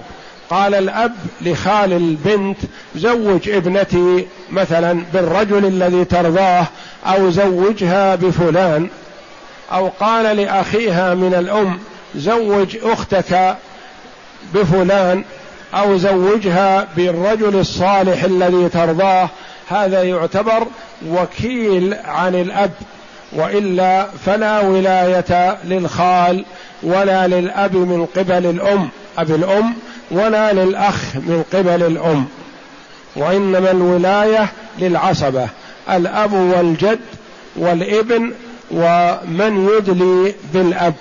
[0.50, 2.58] قال الأب لخال البنت
[2.96, 6.66] زوج ابنتي مثلا بالرجل الذي ترضاه
[7.06, 8.88] أو زوجها بفلان.
[9.72, 11.78] أو قال لأخيها من الأم
[12.16, 13.56] زوج أختك
[14.54, 15.24] بفلان
[15.74, 19.28] أو زوجها بالرجل الصالح الذي ترضاه.
[19.68, 20.66] هذا يعتبر
[21.08, 22.70] وكيل عن الأب
[23.32, 26.44] وإلا فلا ولاية للخال
[26.82, 28.88] ولا للأب من قبل الأم
[29.18, 29.74] أب الأم
[30.10, 32.24] ولا للأخ من قبل الأم.
[33.16, 34.48] وإنما الولاية
[34.78, 35.48] للعصبة
[35.90, 37.00] الأب والجد
[37.56, 38.32] والابن
[38.70, 40.94] ومن يدلي بالأب.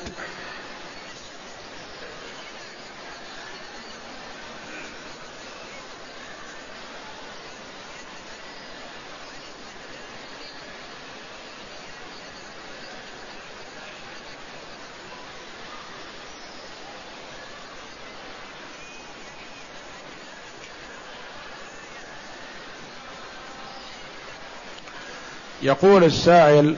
[25.64, 26.76] يقول السائل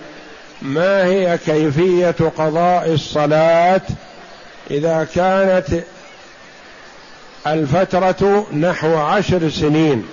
[0.61, 3.81] ما هي كيفية قضاء الصلاة
[4.71, 5.83] إذا كانت
[7.47, 10.05] الفترة نحو عشر سنين؟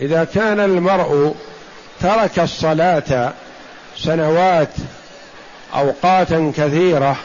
[0.00, 1.34] إذا كان المرء
[2.00, 3.32] ترك الصلاة
[3.96, 4.68] سنوات
[5.74, 7.16] أوقاتا كثيرة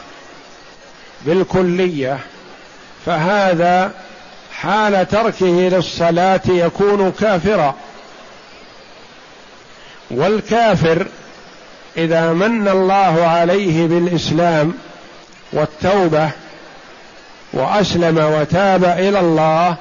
[1.26, 2.18] بالكلية
[3.06, 3.92] فهذا
[4.52, 7.74] حال تركه للصلاة يكون كافرا.
[10.10, 11.06] والكافر
[11.96, 14.72] إذا من الله عليه بالإسلام
[15.52, 16.30] والتوبة
[17.52, 19.76] وأسلم وتاب إلى الله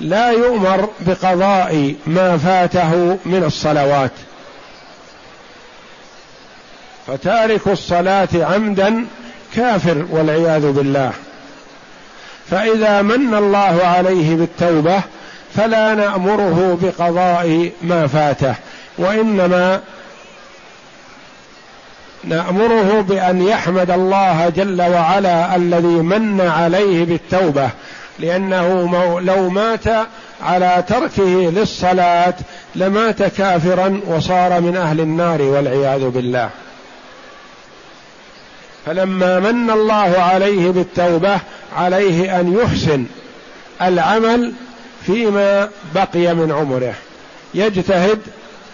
[0.00, 4.10] لا يؤمر بقضاء ما فاته من الصلوات.
[7.06, 9.06] فتارك الصلاة عمدا
[9.54, 11.12] كافر والعياذ بالله.
[12.50, 15.00] فإذا من الله عليه بالتوبة
[15.56, 18.54] فلا نأمره بقضاء ما فاته.
[18.98, 19.80] وإنما
[22.24, 27.70] نأمره بأن يحمد الله جل وعلا الذي من عليه بالتوبة
[28.18, 29.84] لأنه لو مات
[30.42, 32.34] على تركه للصلاة
[32.74, 36.50] لمات كافرا وصار من أهل النار والعياذ بالله.
[38.86, 41.38] فلما من الله عليه بالتوبة
[41.76, 43.06] عليه أن يحسن
[43.82, 44.52] العمل
[45.06, 46.94] فيما بقي من عمره.
[47.54, 48.18] يجتهد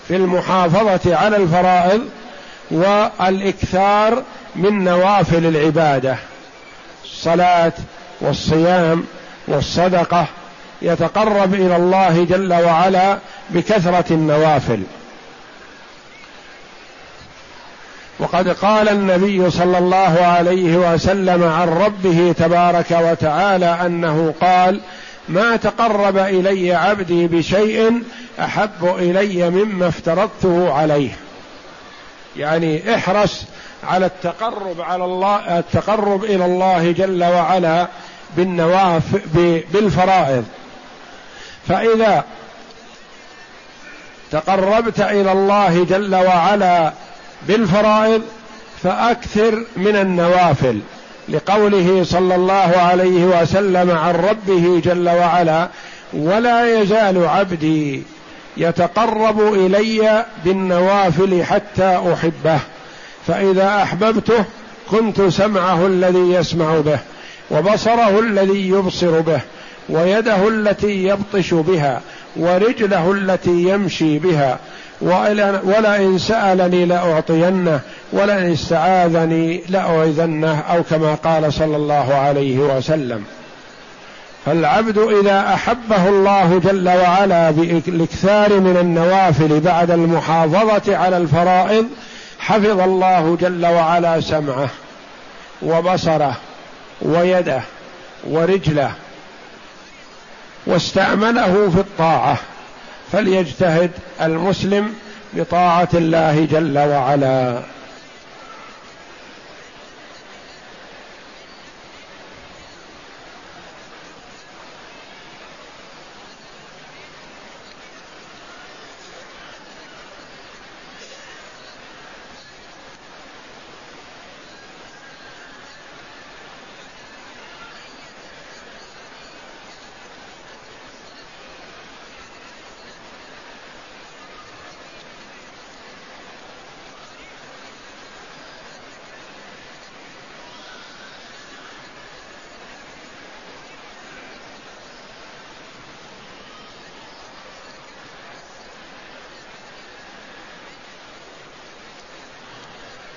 [0.08, 2.00] في المحافظة على الفرائض
[2.70, 4.22] والإكثار
[4.56, 6.16] من نوافل العبادة.
[7.04, 7.72] الصلاة
[8.20, 9.04] والصيام
[9.48, 10.26] والصدقة
[10.82, 13.18] يتقرب إلى الله جل وعلا
[13.50, 14.82] بكثرة النوافل.
[18.18, 24.80] وقد قال النبي صلى الله عليه وسلم عن ربه تبارك وتعالى أنه قال
[25.28, 28.02] ما تقرب إلي عبدي بشيء
[28.40, 31.10] أحب إلي مما افترضته عليه.
[32.36, 33.44] يعني احرص
[33.84, 37.88] على التقرب على الله التقرب إلى الله جل وعلا
[38.36, 39.02] بالنواف
[39.72, 40.44] بالفرائض.
[41.68, 42.24] فإذا
[44.30, 46.92] تقربت إلى الله جل وعلا
[47.48, 48.22] بالفرائض
[48.82, 50.80] فأكثر من النوافل.
[51.28, 55.68] لقوله صلى الله عليه وسلم عن ربه جل وعلا
[56.12, 58.02] ولا يزال عبدي
[58.56, 62.58] يتقرب إلي بالنوافل حتى أحبه
[63.26, 64.44] فإذا أحببته
[64.90, 66.98] كنت سمعه الذي يسمع به
[67.50, 69.40] وبصره الذي يبصر به
[69.88, 72.00] ويده التي يبطش بها
[72.36, 74.58] ورجله التي يمشي بها
[75.00, 77.80] ولئن سألني لأعطينه
[78.12, 83.24] ولئن استعاذني لأعذنه أو كما قال صلى الله عليه وسلم.
[84.46, 91.86] فالعبد إذا أحبه الله جل وعلا بالاكثار من النوافل بعد المحافظة على الفرائض
[92.38, 94.68] حفظ الله جل وعلا سمعه
[95.62, 96.36] وبصره
[97.02, 97.60] ويده
[98.30, 98.92] ورجله
[100.66, 102.38] واستعمله في الطاعة.
[103.14, 103.90] فليجتهد
[104.22, 104.94] المسلم
[105.34, 107.62] بطاعة الله جل وعلا.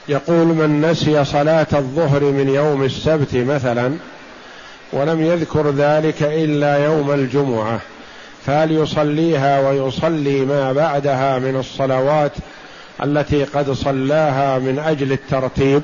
[0.09, 3.93] يقول من نسي صلاة الظهر من يوم السبت مثلا
[4.93, 7.79] ولم يذكر ذلك إلا يوم الجمعة
[8.45, 12.31] فهل يصليها ويصلي ما بعدها من الصلوات
[13.03, 15.81] التي قد صلاها من أجل الترتيب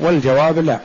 [0.00, 0.78] والجواب لا.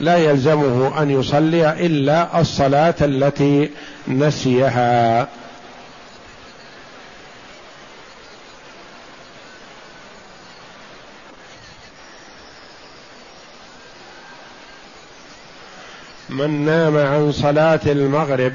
[0.00, 3.70] لا يلزمه أن يصلي إلا الصلاة التي
[4.08, 5.28] نسيها.
[16.32, 18.52] من نام عن صلاة المغرب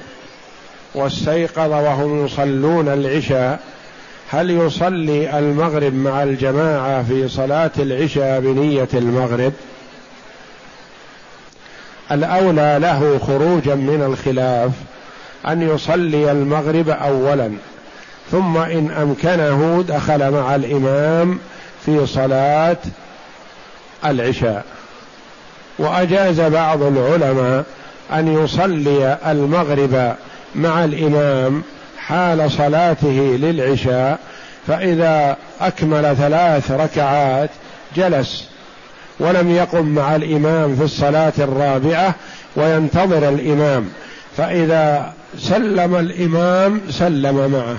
[0.95, 3.59] واستيقظ وهم يصلون العشاء
[4.29, 9.53] هل يصلي المغرب مع الجماعة في صلاة العشاء بنية المغرب؟
[12.11, 14.71] الأولى له خروجا من الخلاف
[15.47, 17.51] أن يصلي المغرب اولا
[18.31, 21.39] ثم إن أمكنه دخل مع الإمام
[21.85, 22.77] في صلاة
[24.05, 24.76] العشاء.
[25.79, 27.63] وأجاز بعض العلماء
[28.13, 30.15] أن يصلي المغرب
[30.55, 31.63] مع الإمام
[31.97, 34.19] حال صلاته للعشاء
[34.67, 37.49] فإذا أكمل ثلاث ركعات
[37.95, 38.43] جلس
[39.19, 42.15] ولم يقم مع الإمام في الصلاة الرابعة
[42.55, 43.89] وينتظر الإمام
[44.37, 47.77] فإذا سلم الإمام سلم معه.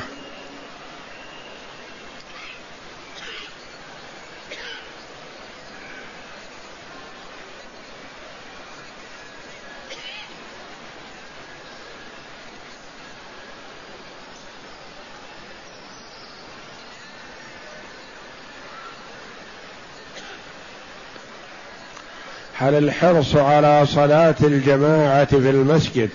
[22.61, 26.11] هل الحرص على صلاة الجماعة في المسجد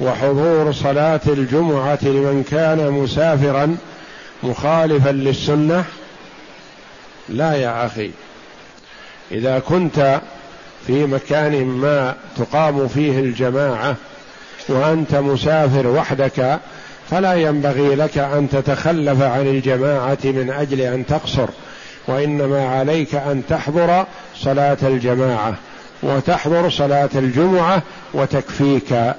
[0.00, 3.76] وحضور صلاة الجمعة لمن كان مسافرا
[4.42, 5.84] مخالفا للسنة؟
[7.28, 8.10] لا يا أخي.
[9.32, 10.20] إذا كنت
[10.86, 13.96] في مكان ما تقام فيه الجماعة
[14.68, 16.58] وأنت مسافر وحدك
[17.10, 21.48] فلا ينبغي لك أن تتخلف عن الجماعة من أجل أن تقصر.
[22.10, 24.06] وإنما عليك أن تحضر
[24.36, 25.54] صلاة الجماعة
[26.02, 27.82] وتحضر صلاة الجمعة
[28.14, 29.14] وتكفيك.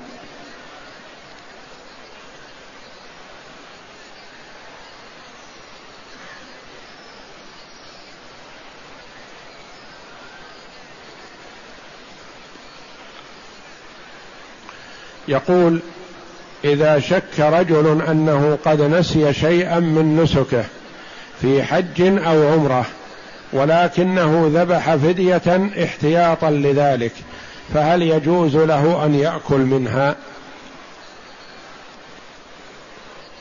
[15.27, 15.79] يقول
[16.63, 20.65] إذا شك رجل أنه قد نسي شيئا من نسكه
[21.41, 22.85] في حج أو عمرة
[23.53, 27.11] ولكنه ذبح فدية احتياطا لذلك
[27.73, 30.15] فهل يجوز له أن يأكل منها؟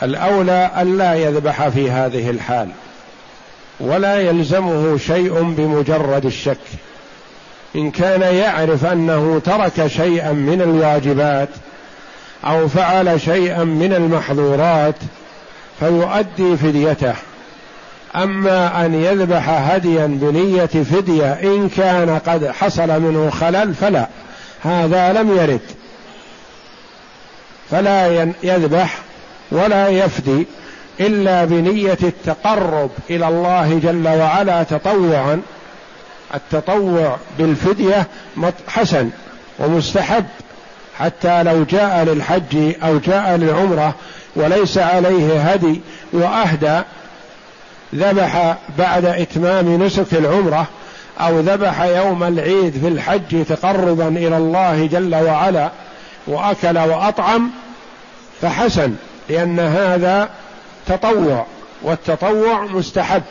[0.03, 2.69] الأولى الا يذبح في هذه الحال
[3.81, 6.59] ولا يلزمه شيء بمجرد الشك.
[7.77, 11.49] إن كان يعرف أنه ترك شيئا من الواجبات
[12.45, 14.95] أو فعل شيئا من المحظورات
[15.81, 17.15] فيؤدي فديته.
[18.17, 24.07] أما أن يذبح هديا بنية فدية إن كان قد حصل منه خلل فلا.
[24.63, 25.61] هذا لم يرد.
[27.71, 28.07] فلا
[28.43, 28.99] يذبح
[29.51, 30.47] ولا يفدي
[31.01, 35.43] إلا بنية التقرب إلى الله جل وعلا تطوعا.
[36.35, 38.07] التطوع بالفدية
[38.69, 39.11] حسن
[39.59, 40.25] ومستحب
[40.99, 43.95] حتى لو جاء للحج أو جاء للعمرة
[44.37, 45.81] وليس عليه هدي
[46.13, 46.81] وأهدى
[47.95, 50.66] ذبح بعد إتمام نسك العمرة
[51.20, 55.70] أو ذبح يوم العيد في الحج تقربا إلى الله جل وعلا
[56.26, 57.51] وأكل وأطعم
[58.43, 58.95] فحسن
[59.28, 60.28] لأن هذا
[60.86, 61.47] تطوع
[61.82, 63.22] والتطوع مستحب.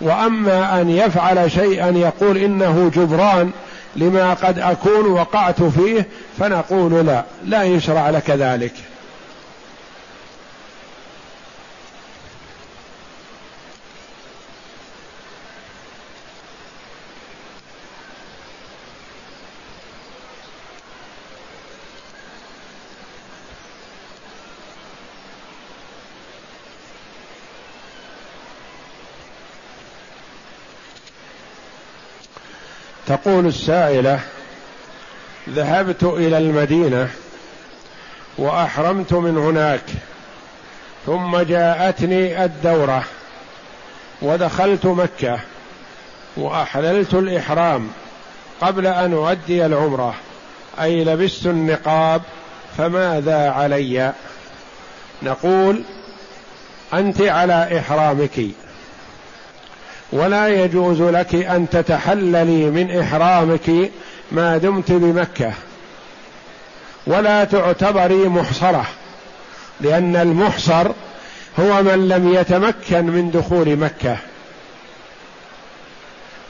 [0.00, 3.50] وأما أن يفعل شيئا يقول إنه جبران
[3.96, 6.06] لما قد أكون وقعت فيه
[6.38, 8.72] فنقول لا لا يشرع لك ذلك.
[33.10, 34.20] تقول السائلة
[35.48, 37.08] ذهبت إلى المدينة
[38.38, 39.82] وأحرمت من هناك
[41.06, 43.04] ثم جاءتني الدورة
[44.22, 45.38] ودخلت مكة
[46.36, 47.88] وأحللت الإحرام
[48.60, 50.14] قبل أن أؤدي العمرة
[50.80, 52.22] أي لبست النقاب
[52.78, 54.12] فماذا علي؟
[55.22, 55.82] نقول
[56.94, 58.40] أنت على إحرامك.
[60.12, 63.90] ولا يجوز لك أن تتحللي من إحرامك
[64.32, 65.52] ما دمت بمكة.
[67.06, 68.86] ولا تعتبري محصرة
[69.80, 70.86] لأن المحصر
[71.60, 74.16] هو من لم يتمكن من دخول مكة.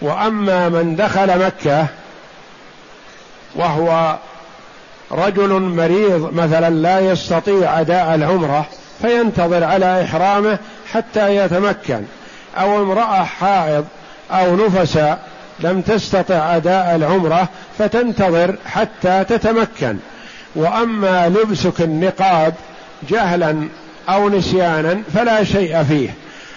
[0.02, 1.86] وأما من دخل مكة
[3.54, 4.18] وهو
[5.12, 8.66] رجل مريض مثلا لا يستطيع أداء العمرة
[9.02, 10.58] فينتظر على إحرامه
[10.92, 12.04] حتى يتمكن.
[12.58, 13.84] أو امرأة حائض
[14.30, 15.00] أو نفس
[15.60, 17.48] لم تستطع أداء العمرة
[17.78, 19.96] فتنتظر حتى تتمكن.
[20.54, 22.54] وأما لبسك النقاب
[23.10, 23.68] جهلا
[24.08, 26.14] أو نسيانا فلا شيء فيه.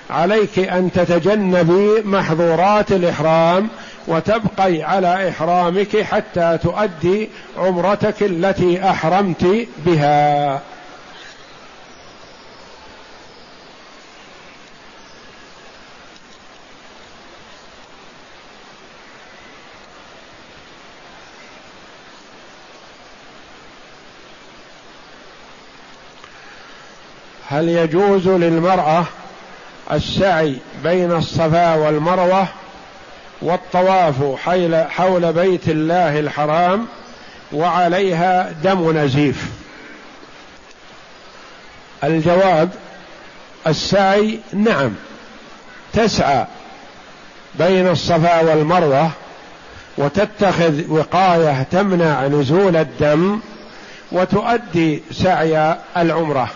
[0.10, 3.68] عليك أن تتجنبي محظورات الإحرام
[4.08, 10.60] وتبقي على إحرامك حتى تؤدي عمرتك التي أحرمت بها.
[27.54, 29.06] هل يجوز للمرأة
[29.92, 32.48] السعي بين الصفا والمروة
[33.42, 34.16] والطواف
[34.90, 36.88] حول بيت الله الحرام
[37.54, 39.46] وعليها دم نزيف؟
[42.04, 42.70] الجواب
[43.68, 44.92] السعي نعم
[45.94, 46.46] تسعى
[47.56, 49.10] بين الصفا والمروة
[49.98, 53.40] وتتخذ وقاية تمنع نزول الدم
[54.12, 56.50] وتؤدي سعي العمرة.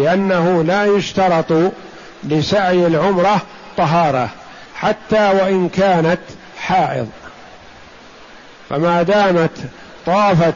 [0.00, 1.72] لأنه لا يشترط
[2.24, 3.40] لسعي العمرة
[3.76, 4.28] طهارة
[4.74, 6.20] حتى وإن كانت
[6.60, 7.08] حائض.
[8.70, 9.50] فما دامت
[10.06, 10.54] طافت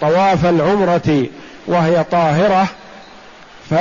[0.00, 1.26] طواف العمرة
[1.66, 2.66] وهي طاهرة
[3.70, 3.74] ف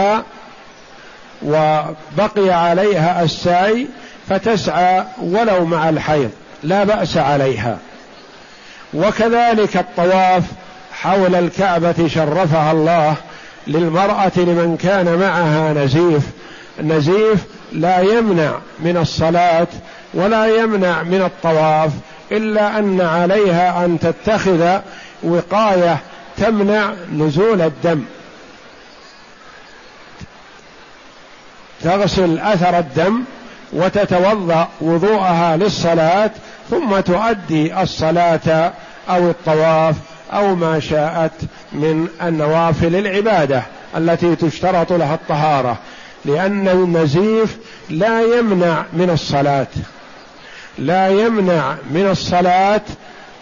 [1.43, 3.88] وبقي عليها السعي
[4.30, 6.32] فتسعى ولو مع الحيض
[6.64, 7.78] لا بأس عليها.
[8.93, 10.43] وكذلك الطواف
[10.93, 13.16] حول الكعبة شرفها الله
[13.68, 16.24] للمرأة لمن كان معها نزيف.
[16.80, 19.68] النزيف لا يمنع من الصلاة
[20.14, 21.91] ولا يمنع من الطواف
[22.32, 24.80] إلا أن عليها أن تتخذ
[25.24, 25.97] وقاية
[26.38, 28.03] تمنع نزول الدم.
[31.84, 33.24] تغسل أثر الدم
[33.74, 36.32] وتتوضأ وضوءها للصلاة
[36.70, 38.74] ثم تؤدي الصلاة
[39.09, 39.95] أو الطواف
[40.34, 41.32] أو ما شاءت
[41.74, 43.64] من النوافل العبادة
[43.98, 45.78] التي تشترط لها الطهارة
[46.26, 47.58] لأن النزيف
[47.90, 49.68] لا يمنع من الصلاة.
[50.78, 52.82] لا يمنع من الصلاة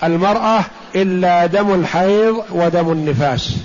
[0.04, 0.64] المرأة
[0.96, 3.56] إلا دم الحيض ودم النفاس.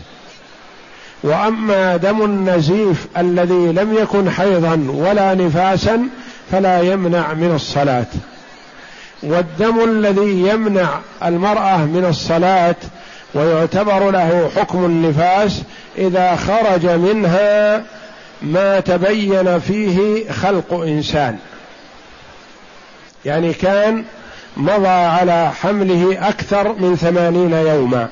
[1.22, 6.08] وأما دم النزيف الذي لم يكن حيضا ولا نفاسا
[6.52, 8.06] فلا يمنع من الصلاة.
[9.22, 10.88] والدم الذي يمنع
[11.24, 12.76] المرأة من الصلاة
[13.36, 15.62] ويعتبر له حكم النفاس
[15.98, 17.82] إذا خرج منها
[18.42, 21.38] ما تبين فيه خلق إنسان.
[23.24, 24.04] يعني كان
[24.56, 28.08] مضى على حمله أكثر من ثمانين يوما.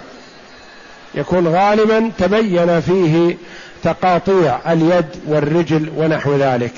[1.14, 3.37] يكون غالبا تبين فيه
[3.83, 6.75] تقاطيع اليد والرجل ونحو ذلك.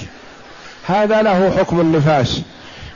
[0.86, 2.40] هذا له حكم النفاس.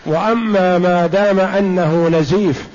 [0.06, 2.66] وأما ما دام أنه نزيف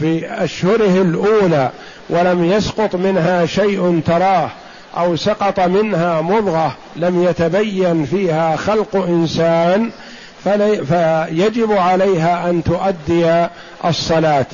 [0.00, 1.70] في أشهره الأولى
[2.08, 4.50] ولم يسقط منها شيء تراه
[4.96, 9.90] أو سقط منها مضغة لم يتبين فيها خلق إنسان
[10.88, 13.46] فيجب عليها أن تؤدي
[13.84, 14.46] الصلاة.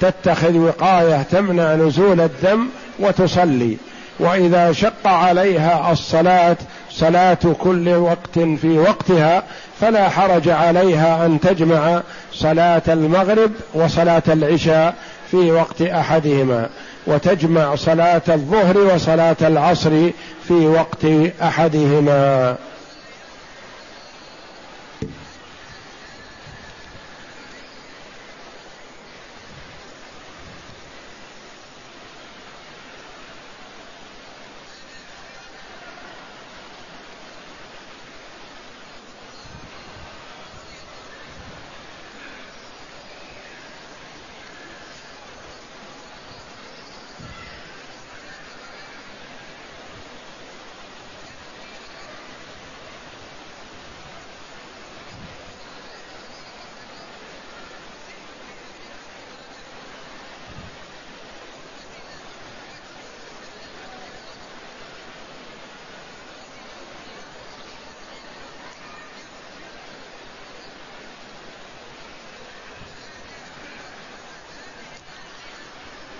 [0.00, 2.68] تتخذ وقاية تمنع نزول الدم
[2.98, 3.76] وتصلي.
[4.18, 6.56] وإذا شق عليها الصلاة
[6.90, 9.42] صلاة كل وقت في وقتها
[9.80, 12.02] فلا حرج عليها أن تجمع
[12.32, 14.94] صلاة المغرب وصلاة العشاء
[15.30, 16.68] في وقت أحدهما
[17.06, 20.10] وتجمع صلاة الظهر وصلاة العصر
[20.48, 21.04] في وقت
[21.42, 22.56] أحدهما.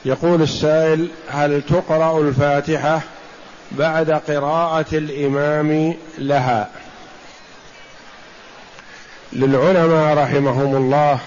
[0.05, 3.01] يقول السائل هل تقرأ الفاتحة
[3.73, 6.71] بعد قراءة الإمام لها؟
[9.33, 11.19] للعلماء رحمهم الله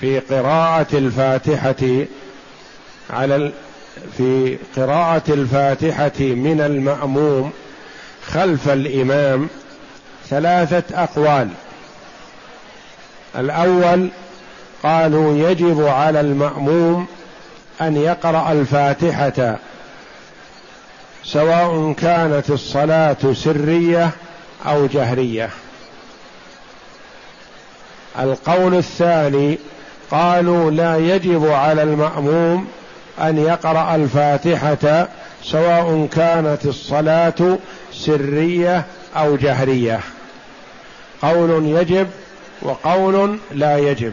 [0.00, 2.06] في قراءة الفاتحة
[3.10, 3.52] على
[4.16, 7.52] في قراءة الفاتحة من المأموم
[8.26, 9.48] خلف الإمام
[10.28, 11.48] ثلاثة أقوال.
[13.36, 14.08] الأول
[14.82, 17.06] قالوا يجب على المأموم
[17.80, 19.58] أن يقرأ الفاتحة
[21.24, 24.10] سواء كانت الصلاة سرية
[24.66, 25.50] أو جهرية.
[28.18, 29.58] القول الثاني
[30.10, 32.68] قالوا لا يجب على المأموم
[33.20, 35.08] أن يقرأ الفاتحة
[35.42, 37.58] سواء كانت الصلاة
[37.92, 38.84] سرية
[39.16, 40.00] أو جهرية.
[41.22, 42.08] قول يجب
[42.62, 44.12] وقول لا يجب.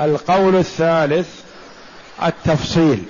[0.00, 1.45] القول الثالث
[2.22, 3.02] التفصيل.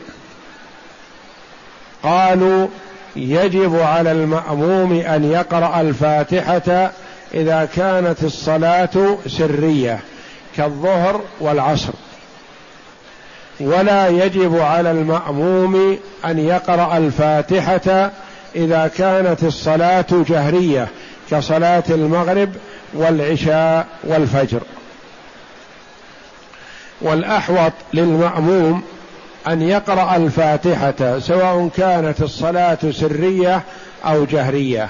[2.03, 2.69] قالوا
[3.17, 6.91] يجب على المأموم أن يقرأ الفاتحة
[7.35, 10.01] إذا كانت الصلاة سرية
[10.57, 11.93] كالظهر والعصر.
[13.61, 18.11] ولا يجب على المأموم أن يقرأ الفاتحة
[18.57, 20.89] إذا كانت الصلاة جهرية
[21.31, 22.53] كصلاة المغرب
[22.95, 24.61] والعشاء والفجر.
[27.01, 28.83] والأحوط للمأموم
[29.49, 33.63] أن يقرأ الفاتحة سواء كانت الصلاة سرية
[34.05, 34.89] أو جهرية.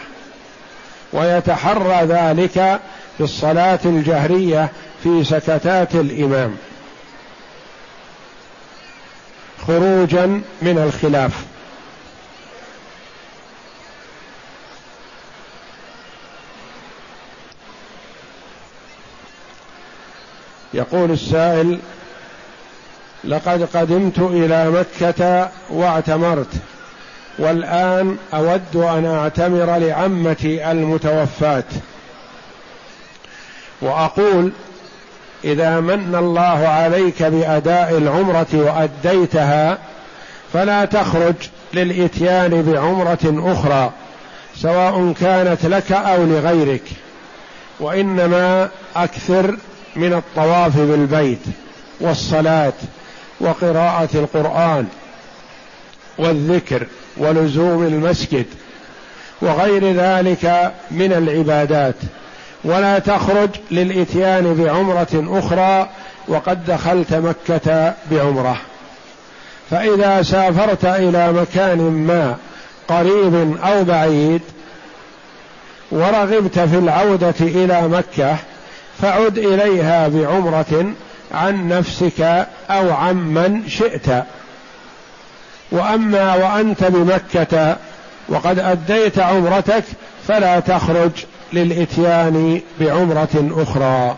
[1.12, 2.80] ويتحرى ذلك
[3.18, 6.56] في الصلاة الجهرية في سكتات الإمام.
[9.66, 10.26] خروجا
[10.62, 11.44] من الخلاف.
[20.74, 21.78] يقول السائل
[23.24, 26.50] لقد قدمت إلى مكة واعتمرت
[27.38, 31.64] والآن أود أن أعتمر لعمتي المتوفاة.
[33.82, 34.52] وأقول
[35.44, 39.78] إذا من الله عليك بأداء العمرة وأديتها
[40.52, 41.34] فلا تخرج
[41.74, 43.90] للإتيان بعمرة أخرى
[44.56, 46.82] سواء كانت لك أو لغيرك
[47.80, 49.56] وإنما أكثر
[49.96, 51.42] من الطواف بالبيت
[52.00, 52.72] والصلاة.
[53.40, 54.86] وقراءة القرآن
[56.18, 58.46] والذكر ولزوم المسجد
[59.42, 61.94] وغير ذلك من العبادات.
[62.64, 65.88] ولا تخرج للإتيان بعمرة أخرى
[66.28, 68.56] وقد دخلت مكة بعمرة.
[69.70, 72.36] فإذا سافرت إلى مكان ما
[72.88, 74.40] قريب أو بعيد
[75.90, 78.36] ورغبت في العودة إلى مكة
[79.02, 80.92] فعد إليها بعمرة
[81.36, 84.24] عن نفسك أو عن من شئت.
[85.70, 87.76] وأما وأنت بمكة
[88.28, 89.84] وقد أديت عمرتك
[90.28, 91.10] فلا تخرج
[91.52, 94.16] للإتيان بعمرة أخرى.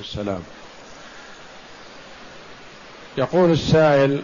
[0.00, 0.40] السلام
[3.18, 4.22] يقول السائل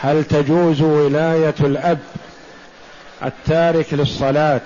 [0.00, 1.98] هل تجوز ولاية الأب
[3.22, 4.60] التارك للصلاة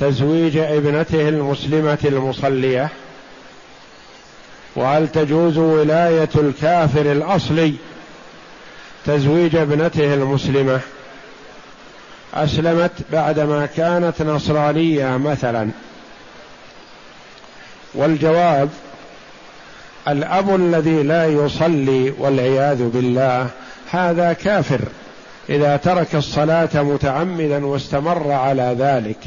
[0.00, 2.88] تزويج ابنته المسلمة المصلية؟
[4.76, 7.74] وهل تجوز ولاية الكافر الأصلي
[9.06, 10.80] تزويج ابنته المسلمة؟
[12.34, 15.70] أسلمت بعدما كانت نصرانية مثلا.
[17.94, 18.68] والجواب
[20.08, 23.46] الأب الذي لا يصلي والعياذ بالله
[23.90, 24.80] هذا كافر.
[25.48, 29.18] إذا ترك الصلاة متعمدا واستمر على ذلك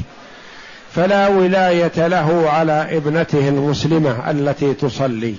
[0.94, 5.34] فلا ولاية له على ابنته المسلمة التي تصلي.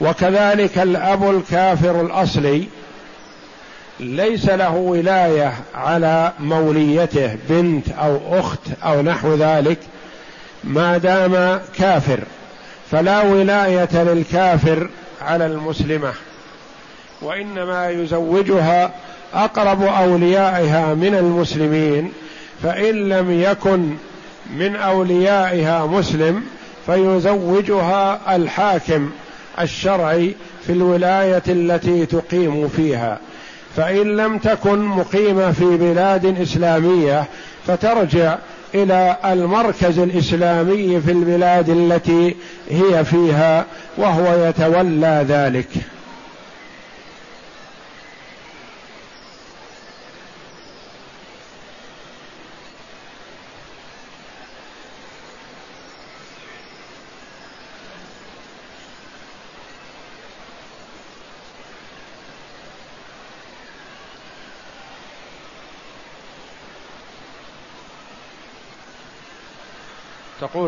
[0.00, 2.64] وكذلك الأب الكافر الأصلي
[4.00, 9.78] ليس له ولاية على موليته بنت أو أخت أو نحو ذلك
[10.64, 12.20] ما دام كافر
[12.90, 14.88] فلا ولاية للكافر
[15.22, 16.12] على المسلمة
[17.22, 18.90] وإنما يزوجها
[19.34, 22.12] أقرب أوليائها من المسلمين
[22.62, 23.94] فإن لم يكن
[24.56, 26.42] من أوليائها مسلم
[26.86, 29.10] فيزوجها الحاكم
[29.60, 30.34] الشرعي
[30.66, 33.18] في الولاية التي تقيم فيها.
[33.76, 37.24] فإن لم تكن مقيمة في بلاد إسلامية
[37.66, 38.36] فترجع
[38.74, 42.36] إلى المركز الإسلامي في البلاد التي
[42.70, 43.66] هي فيها
[43.98, 45.68] وهو يتولى ذلك.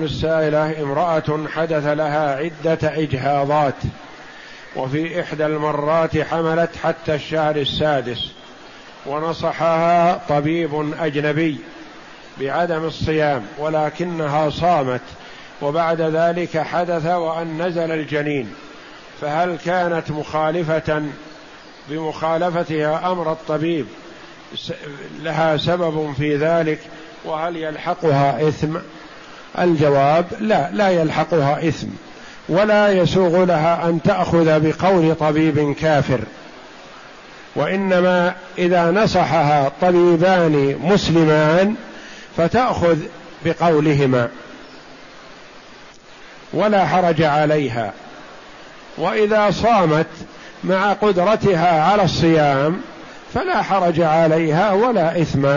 [0.05, 3.75] تقول السائلة امرأة حدث لها عدة إجهاضات
[4.77, 8.31] وفي إحدى المرات حملت حتى الشهر السادس
[9.07, 11.59] ونصحها طبيب أجنبي
[12.41, 15.01] بعدم الصيام ولكنها صامت
[15.63, 18.55] وبعد ذلك حدث وأن نزل الجنين
[19.21, 21.03] فهل كانت مخالفة
[21.89, 23.87] بمخالفتها أمر الطبيب
[25.21, 26.79] لها سبب في ذلك
[27.25, 28.77] وهل يلحقها إثم
[29.59, 31.87] الجواب لا لا يلحقها إثم
[32.49, 36.21] ولا يسوغ لها أن تأخذ بقول طبيب كافر.
[37.57, 41.75] وإنما إذا نصحها طبيبان مسلمان
[42.37, 42.97] فتأخذ
[43.45, 44.29] بقولهما
[46.53, 47.93] ولا حرج عليها.
[48.99, 50.07] وإذا صامت
[50.65, 52.81] مع قدرتها على الصيام
[53.35, 55.49] فلا حرج عليها ولا إثم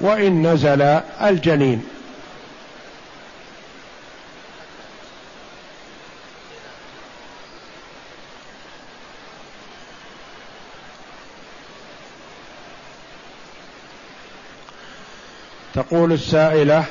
[0.00, 0.82] وإن نزل
[1.22, 1.84] الجنين.
[15.74, 16.84] تقول السائلة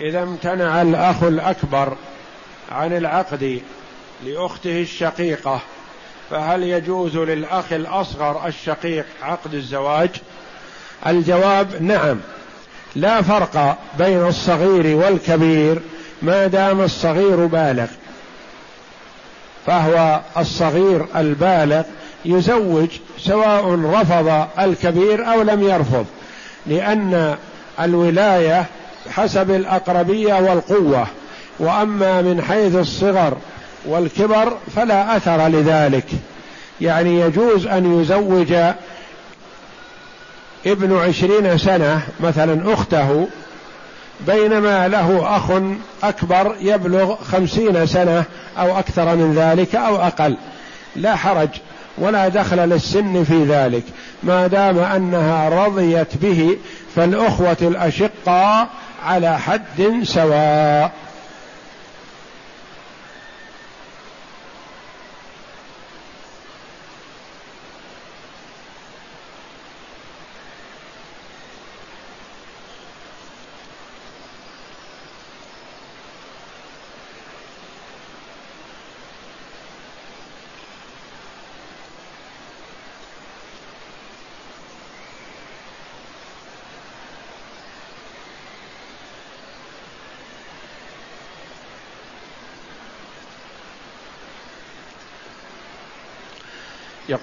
[0.00, 1.96] إذا امتنع الأخ الأكبر
[2.72, 3.60] عن العقد
[4.24, 5.60] لأخته الشقيقة
[6.30, 10.10] فهل يجوز للأخ الأصغر الشقيق عقد الزواج؟
[11.06, 12.20] الجواب نعم.
[12.96, 15.78] لا فرق بين الصغير والكبير
[16.22, 17.86] ما دام الصغير بالغ.
[19.66, 21.82] فهو الصغير البالغ
[22.24, 22.88] يزوج
[23.18, 26.06] سواء رفض الكبير أو لم يرفض
[26.66, 27.36] لأن
[27.80, 28.66] الولاية
[29.10, 31.06] حسب الأقربية والقوة.
[31.58, 33.36] وأما من حيث الصغر
[33.84, 36.06] والكبر فلا أثر لذلك.
[36.80, 38.52] يعني يجوز أن يزوج
[40.66, 43.28] ابن عشرين سنة مثلا أخته
[44.26, 45.50] بينما له أخ
[46.02, 48.24] أكبر يبلغ خمسين سنة
[48.58, 50.36] أو أكثر من ذلك أو أقل.
[50.96, 51.48] لا حرج.
[51.98, 53.82] ولا دخل للسن في ذلك.
[54.22, 56.56] ما دام أنها رضيت به
[56.96, 58.68] فالأخوة الأشقاء
[59.06, 60.90] على حد سواء.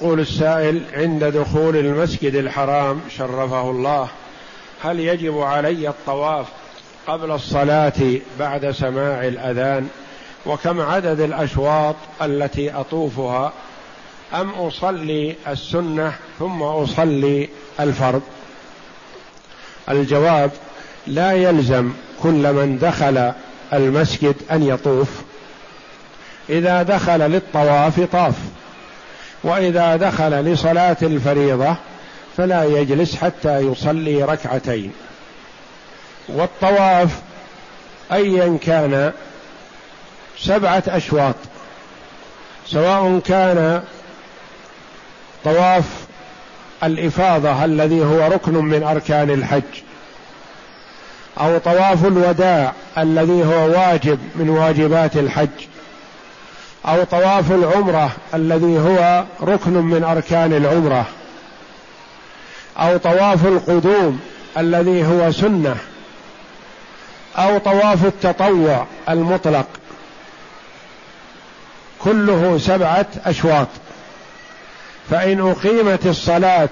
[0.01, 4.07] يقول السائل عند دخول المسجد الحرام شرفه الله
[4.83, 6.45] هل يجب علي الطواف
[7.07, 9.89] قبل الصلاة بعد سماع الأذان؟
[10.45, 13.53] وكم عدد الأشواط التي أطوفها؟
[14.33, 18.21] أم أصلي السنة ثم أصلي الفرض؟
[19.89, 20.51] الجواب
[21.07, 21.91] لا يلزم
[22.23, 23.33] كل من دخل
[23.73, 25.09] المسجد أن يطوف.
[26.49, 28.35] إذا دخل للطواف طاف.
[29.43, 31.75] وإذا دخل لصلاة الفريضة
[32.37, 34.91] فلا يجلس حتى يصلي ركعتين.
[36.29, 37.09] والطواف
[38.11, 39.11] ايا كان
[40.39, 41.35] سبعة أشواط
[42.67, 43.83] سواء كان
[45.43, 45.85] طواف
[46.83, 49.81] الإفاضة الذي هو ركن من أركان الحج
[51.39, 55.47] أو طواف الوداع الذي هو واجب من واجبات الحج.
[56.85, 61.05] أو طواف العمرة الذي هو ركن من أركان العمرة.
[62.77, 64.19] أو طواف القدوم
[64.57, 65.75] الذي هو سنة.
[67.37, 69.65] أو طواف التطوع المطلق.
[71.99, 73.67] كله سبعة أشواط.
[75.09, 76.69] فإن أقيمت الصلاة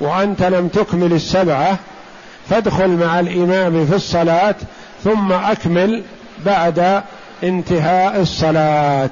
[0.00, 1.78] وأنت لم تكمل السبعة
[2.50, 4.54] فادخل مع الإمام في الصلاة
[5.04, 6.02] ثم أكمل
[6.46, 7.02] بعد
[7.42, 9.10] انتهاء الصلاة.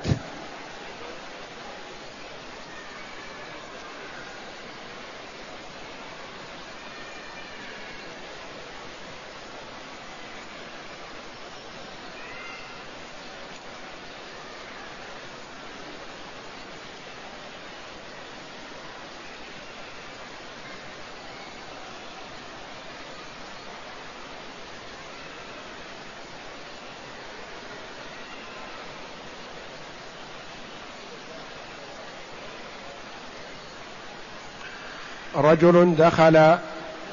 [35.65, 36.57] رجل دخل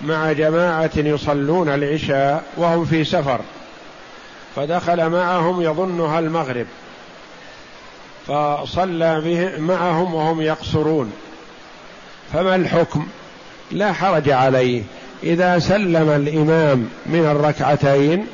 [0.02, 3.39] مع جماعة يصلون العشاء وهم في سفر
[4.56, 6.66] فدخل معهم يظنها المغرب
[8.28, 11.12] فصلى به معهم وهم يقصرون
[12.34, 13.08] فما الحكم؟
[13.72, 14.84] لا حرج عليه
[15.24, 18.28] إذا سلم الإمام من الركعتين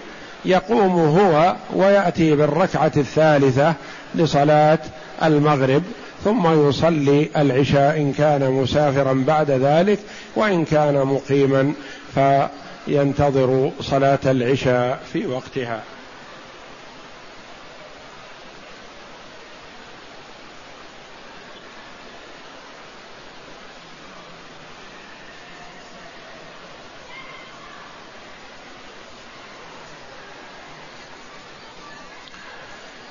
[0.45, 3.74] يقوم هو ويأتي بالركعة الثالثة
[4.16, 4.80] لصلاة
[5.24, 5.84] المغرب
[6.26, 9.99] ثم يصلي العشاء إن كان مسافرا بعد ذلك
[10.36, 11.73] وإن كان مقيما
[12.15, 15.84] فينتظر صلاة العشاء في وقتها.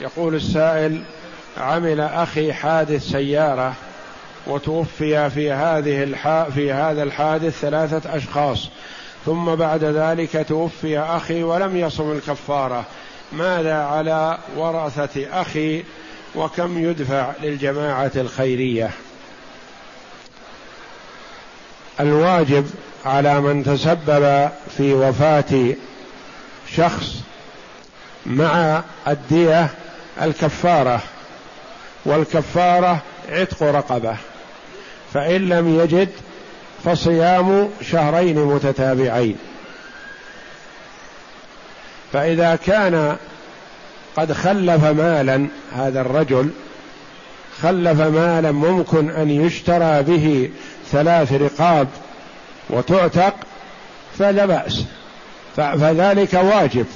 [0.00, 1.02] يقول السائل
[1.59, 3.74] عمل أخي حادث سيارة
[4.46, 6.42] وتوفي في هذه الح...
[6.55, 8.68] في هذا الحادث ثلاثة أشخاص.
[9.26, 12.84] ثم بعد ذلك توفي أخي ولم يصم الكفارة.
[13.32, 15.84] ماذا على ورثة أخي
[16.34, 18.90] وكم يدفع للجماعة الخيرية؟
[22.00, 22.70] الواجب
[23.05, 25.74] على من تسبب في وفاة
[26.76, 27.14] شخص
[28.26, 29.70] مع الدية
[30.22, 31.00] الكفارة.
[32.05, 32.98] والكفارة
[33.30, 34.16] عتق رقبة.
[35.14, 36.09] فإن لم يجد
[36.84, 39.36] فصيام شهرين متتابعين.
[42.12, 43.16] فإذا كان
[44.16, 45.46] قد خلف مالا
[45.76, 46.50] هذا الرجل
[47.62, 50.50] خلف مالا ممكن أن يشترى به
[50.92, 51.88] ثلاث رقاب
[52.70, 53.34] وتعتق
[54.18, 54.84] فلا بأس.
[55.57, 56.86] فذلك واجب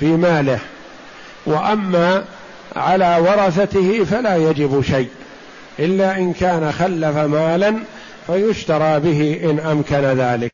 [0.00, 0.58] في ماله.
[1.46, 2.24] وأما
[2.76, 5.08] على ورثته فلا يجب شيء
[5.78, 7.74] إلا إن كان خلف مالا
[8.26, 10.53] فيشترى به إن أمكن ذلك.